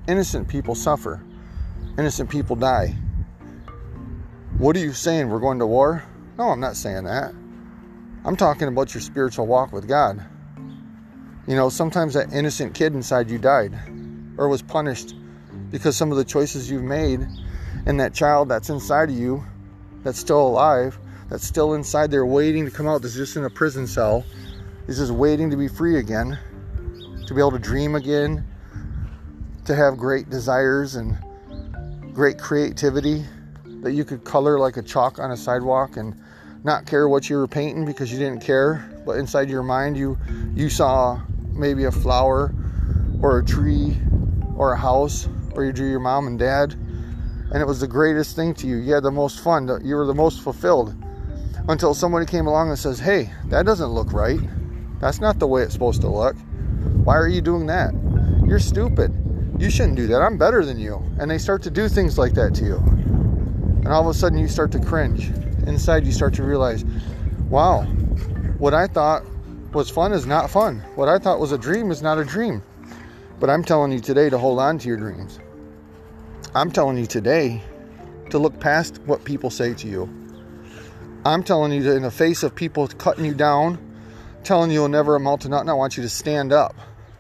Innocent 0.08 0.48
people 0.48 0.74
suffer. 0.74 1.22
Innocent 1.96 2.28
people 2.28 2.56
die. 2.56 2.96
What 4.58 4.76
are 4.76 4.80
you 4.80 4.94
saying? 4.94 5.30
We're 5.30 5.40
going 5.40 5.60
to 5.60 5.68
war? 5.68 6.04
No, 6.40 6.50
I'm 6.50 6.60
not 6.60 6.76
saying 6.76 7.04
that. 7.04 7.36
I'm 8.26 8.36
talking 8.36 8.68
about 8.68 8.96
your 8.96 9.02
spiritual 9.02 9.46
walk 9.46 9.72
with 9.72 9.88
God. 9.88 10.26
You 11.46 11.56
know, 11.56 11.70
sometimes 11.70 12.16
that 12.16 12.34
innocent 12.34 12.74
kid 12.74 12.96
inside 12.96 13.30
you 13.30 13.38
died 13.38 13.78
or 14.38 14.50
was 14.50 14.64
punished 14.64 15.14
because 15.70 15.96
some 15.96 16.10
of 16.12 16.18
the 16.18 16.26
choices 16.26 16.70
you've 16.70 16.82
made, 16.82 17.28
and 17.86 18.00
that 18.00 18.16
child 18.16 18.50
that's 18.50 18.72
inside 18.72 19.10
of 19.10 19.16
you, 19.16 19.44
that's 20.04 20.18
still 20.18 20.48
alive, 20.48 20.98
that's 21.30 21.46
still 21.46 21.76
inside 21.76 22.10
there 22.10 22.26
waiting 22.26 22.66
to 22.66 22.72
come 22.72 22.88
out, 22.88 23.04
that's 23.04 23.14
just 23.14 23.36
in 23.36 23.46
a 23.46 23.50
prison 23.52 23.86
cell, 23.86 24.26
This 24.88 24.98
is 24.98 25.10
just 25.10 25.18
waiting 25.20 25.52
to 25.52 25.58
be 25.58 25.68
free 25.68 26.00
again 26.00 26.40
to 27.30 27.36
be 27.36 27.42
able 27.42 27.52
to 27.52 27.60
dream 27.60 27.94
again, 27.94 28.44
to 29.64 29.76
have 29.76 29.98
great 29.98 30.32
desires 30.32 30.96
and 30.96 31.16
great 32.12 32.40
creativity 32.40 33.24
that 33.84 33.92
you 33.92 34.04
could 34.04 34.24
color 34.24 34.58
like 34.58 34.78
a 34.78 34.82
chalk 34.82 35.20
on 35.20 35.30
a 35.30 35.38
sidewalk 35.38 35.96
and 35.96 36.20
not 36.64 36.88
care 36.88 37.08
what 37.08 37.30
you 37.30 37.38
were 37.38 37.48
painting 37.48 37.86
because 37.86 38.12
you 38.12 38.18
didn't 38.18 38.42
care 38.42 39.00
but 39.06 39.12
inside 39.12 39.48
your 39.48 39.62
mind 39.62 39.96
you 39.96 40.18
you 40.56 40.70
saw 40.70 41.22
maybe 41.54 41.84
a 41.84 41.92
flower 41.92 42.52
or 43.22 43.38
a 43.38 43.46
tree 43.46 43.96
or 44.58 44.74
a 44.74 44.78
house 44.78 45.30
or 45.54 45.64
you 45.64 45.72
drew 45.72 45.88
your 45.88 46.00
mom 46.00 46.26
and 46.26 46.40
dad 46.40 46.74
and 46.74 47.62
it 47.62 47.66
was 47.66 47.80
the 47.80 47.88
greatest 47.88 48.36
thing 48.36 48.56
to 48.56 48.66
you. 48.68 48.78
You 48.78 48.94
had 48.94 49.04
the 49.04 49.12
most 49.12 49.40
fun. 49.42 49.68
You 49.84 49.96
were 49.96 50.06
the 50.06 50.16
most 50.16 50.42
fulfilled. 50.42 50.96
Until 51.68 51.94
somebody 51.94 52.26
came 52.26 52.48
along 52.48 52.70
and 52.70 52.80
says 52.80 52.98
hey 52.98 53.32
that 53.50 53.68
doesn't 53.68 53.90
look 53.90 54.14
right. 54.14 54.40
That's 55.00 55.22
not 55.22 55.38
the 55.38 55.46
way 55.46 55.62
it's 55.62 55.74
supposed 55.74 56.02
to 56.02 56.10
look 56.10 56.36
why 57.04 57.16
are 57.16 57.28
you 57.28 57.42
doing 57.42 57.66
that 57.66 57.94
you're 58.48 58.60
stupid 58.60 59.14
you 59.60 59.70
shouldn't 59.70 59.96
do 59.96 60.08
that 60.08 60.22
i'm 60.22 60.38
better 60.38 60.64
than 60.66 60.80
you 60.80 61.04
and 61.20 61.30
they 61.30 61.38
start 61.38 61.62
to 61.62 61.70
do 61.70 61.88
things 61.90 62.18
like 62.18 62.34
that 62.34 62.54
to 62.54 62.66
you 62.66 62.78
and 63.84 63.88
all 63.88 64.02
of 64.02 64.08
a 64.08 64.14
sudden 64.14 64.38
you 64.38 64.48
start 64.48 64.72
to 64.72 64.80
cringe 64.80 65.32
inside 65.70 66.06
you 66.06 66.12
start 66.12 66.34
to 66.34 66.44
realize, 66.44 66.84
wow, 67.50 67.84
what 68.58 68.74
I 68.74 68.88
thought 68.88 69.24
was 69.72 69.90
fun 69.90 70.12
is 70.12 70.26
not 70.26 70.50
fun. 70.50 70.80
What 70.96 71.08
I 71.08 71.20
thought 71.20 71.40
was 71.40 71.52
a 71.52 71.58
dream 71.58 71.92
is 71.92 72.02
not 72.02 72.18
a 72.18 72.26
dream. 72.26 72.64
But 73.40 73.50
I'm 73.50 73.64
telling 73.64 73.92
you 73.92 74.00
today 74.00 74.30
to 74.30 74.38
hold 74.38 74.60
on 74.60 74.80
to 74.80 74.88
your 74.88 74.98
dreams. 74.98 75.40
I'm 76.54 76.72
telling 76.72 76.98
you 76.98 77.06
today 77.06 77.62
to 78.32 78.38
look 78.38 78.60
past 78.60 79.00
what 79.06 79.24
people 79.24 79.50
say 79.50 79.74
to 79.76 79.88
you. 79.88 80.10
I'm 81.26 81.44
telling 81.44 81.72
you 81.72 81.90
in 81.92 82.04
the 82.04 82.12
face 82.12 82.44
of 82.44 82.56
people 82.56 82.88
cutting 82.88 83.26
you 83.26 83.34
down, 83.34 83.78
telling 84.44 84.72
you 84.72 84.82
you'll 84.82 84.90
never 84.90 85.16
amount 85.16 85.42
to 85.42 85.50
nothing, 85.50 85.70
I 85.70 85.74
want 85.74 85.98
you 85.98 86.04
to 86.04 86.10
stand 86.10 86.52
up. 86.54 86.76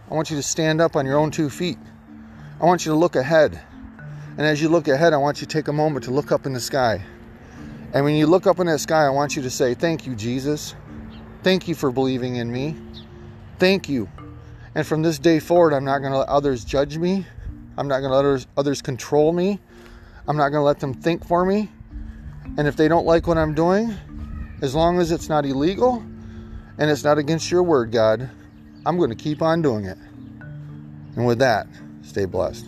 I 0.10 0.16
want 0.16 0.30
you 0.30 0.38
to 0.38 0.44
stand 0.44 0.82
up 0.82 0.96
on 0.96 1.06
your 1.06 1.18
own 1.18 1.32
two 1.32 1.50
feet. 1.50 1.78
I 2.60 2.66
want 2.66 2.86
you 2.86 2.92
to 2.92 2.98
look 2.98 3.16
ahead. 3.16 3.60
And 4.38 4.42
as 4.42 4.62
you 4.62 4.70
look 4.70 4.88
ahead, 4.88 5.14
I 5.14 5.18
want 5.18 5.42
you 5.42 5.48
to 5.48 5.54
take 5.54 5.68
a 5.68 5.74
moment 5.74 6.06
to 6.06 6.12
look 6.12 6.32
up 6.32 6.46
in 6.46 6.54
the 6.54 6.60
sky. 6.60 7.04
And 7.94 8.06
when 8.06 8.16
you 8.16 8.28
look 8.28 8.48
up 8.48 8.60
in 8.60 8.68
that 8.68 8.80
sky, 8.80 9.06
I 9.06 9.10
want 9.10 9.36
you 9.36 9.42
to 9.42 9.50
say, 9.50 9.74
Thank 9.74 10.06
you, 10.06 10.16
Jesus. 10.16 10.76
Thank 11.44 11.68
you 11.68 11.76
for 11.76 11.92
believing 11.92 12.36
in 12.36 12.52
me. 12.52 12.76
Thank 13.60 13.90
you. 13.90 14.10
And 14.76 14.86
from 14.86 15.02
this 15.02 15.20
day 15.20 15.40
forward, 15.40 15.74
I'm 15.74 15.86
not 15.86 16.00
going 16.00 16.12
to 16.12 16.20
let 16.20 16.30
others 16.30 16.64
judge 16.64 16.98
me. 16.98 17.26
I'm 17.78 17.88
not 17.88 18.00
going 18.00 18.12
to 18.12 18.16
let 18.16 18.26
others, 18.26 18.48
others 18.58 18.82
control 18.82 19.32
me. 19.32 19.60
I'm 20.28 20.38
not 20.38 20.50
going 20.50 20.60
to 20.60 20.66
let 20.66 20.80
them 20.80 20.94
think 20.94 21.26
for 21.26 21.46
me. 21.46 21.70
And 22.58 22.68
if 22.68 22.76
they 22.76 22.88
don't 22.88 23.06
like 23.06 23.26
what 23.26 23.38
I'm 23.38 23.54
doing, 23.54 23.94
as 24.62 24.76
long 24.76 25.00
as 25.00 25.12
it's 25.12 25.30
not 25.30 25.46
illegal 25.46 26.04
and 26.80 26.90
it's 26.90 27.04
not 27.04 27.18
against 27.18 27.52
your 27.52 27.62
word, 27.62 27.92
God, 27.92 28.30
I'm 28.86 28.98
going 28.98 29.10
to 29.10 29.16
keep 29.16 29.42
on 29.42 29.62
doing 29.62 29.84
it. 29.84 29.98
And 31.16 31.28
with 31.28 31.40
that, 31.40 31.68
stay 32.02 32.24
blessed. 32.24 32.66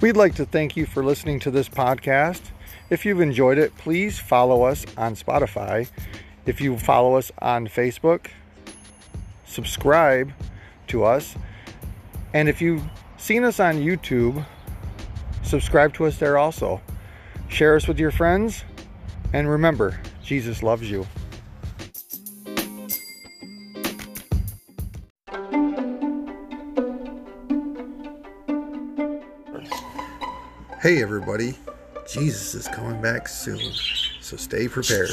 We'd 0.00 0.16
like 0.16 0.34
to 0.36 0.46
thank 0.46 0.76
you 0.76 0.86
for 0.86 1.04
listening 1.04 1.38
to 1.40 1.50
this 1.50 1.68
podcast. 1.68 2.40
If 2.90 3.04
you've 3.04 3.20
enjoyed 3.20 3.58
it, 3.58 3.76
please 3.76 4.18
follow 4.18 4.64
us 4.64 4.84
on 4.96 5.14
Spotify. 5.14 5.88
If 6.46 6.60
you 6.60 6.76
follow 6.78 7.16
us 7.16 7.30
on 7.40 7.68
Facebook, 7.68 8.28
subscribe 9.52 10.32
to 10.88 11.04
us. 11.04 11.36
And 12.34 12.48
if 12.48 12.62
you've 12.62 12.82
seen 13.18 13.44
us 13.44 13.60
on 13.60 13.76
YouTube, 13.76 14.44
subscribe 15.42 15.94
to 15.94 16.06
us 16.06 16.18
there 16.18 16.38
also. 16.38 16.80
Share 17.48 17.76
us 17.76 17.86
with 17.86 17.98
your 17.98 18.10
friends. 18.10 18.64
And 19.32 19.48
remember, 19.48 20.00
Jesus 20.22 20.62
loves 20.62 20.90
you. 20.90 21.06
Hey, 30.80 31.00
everybody. 31.00 31.54
Jesus 32.12 32.54
is 32.54 32.68
coming 32.68 33.00
back 33.00 33.28
soon, 33.28 33.72
so 34.20 34.36
stay 34.36 34.66
prepared. 34.66 35.10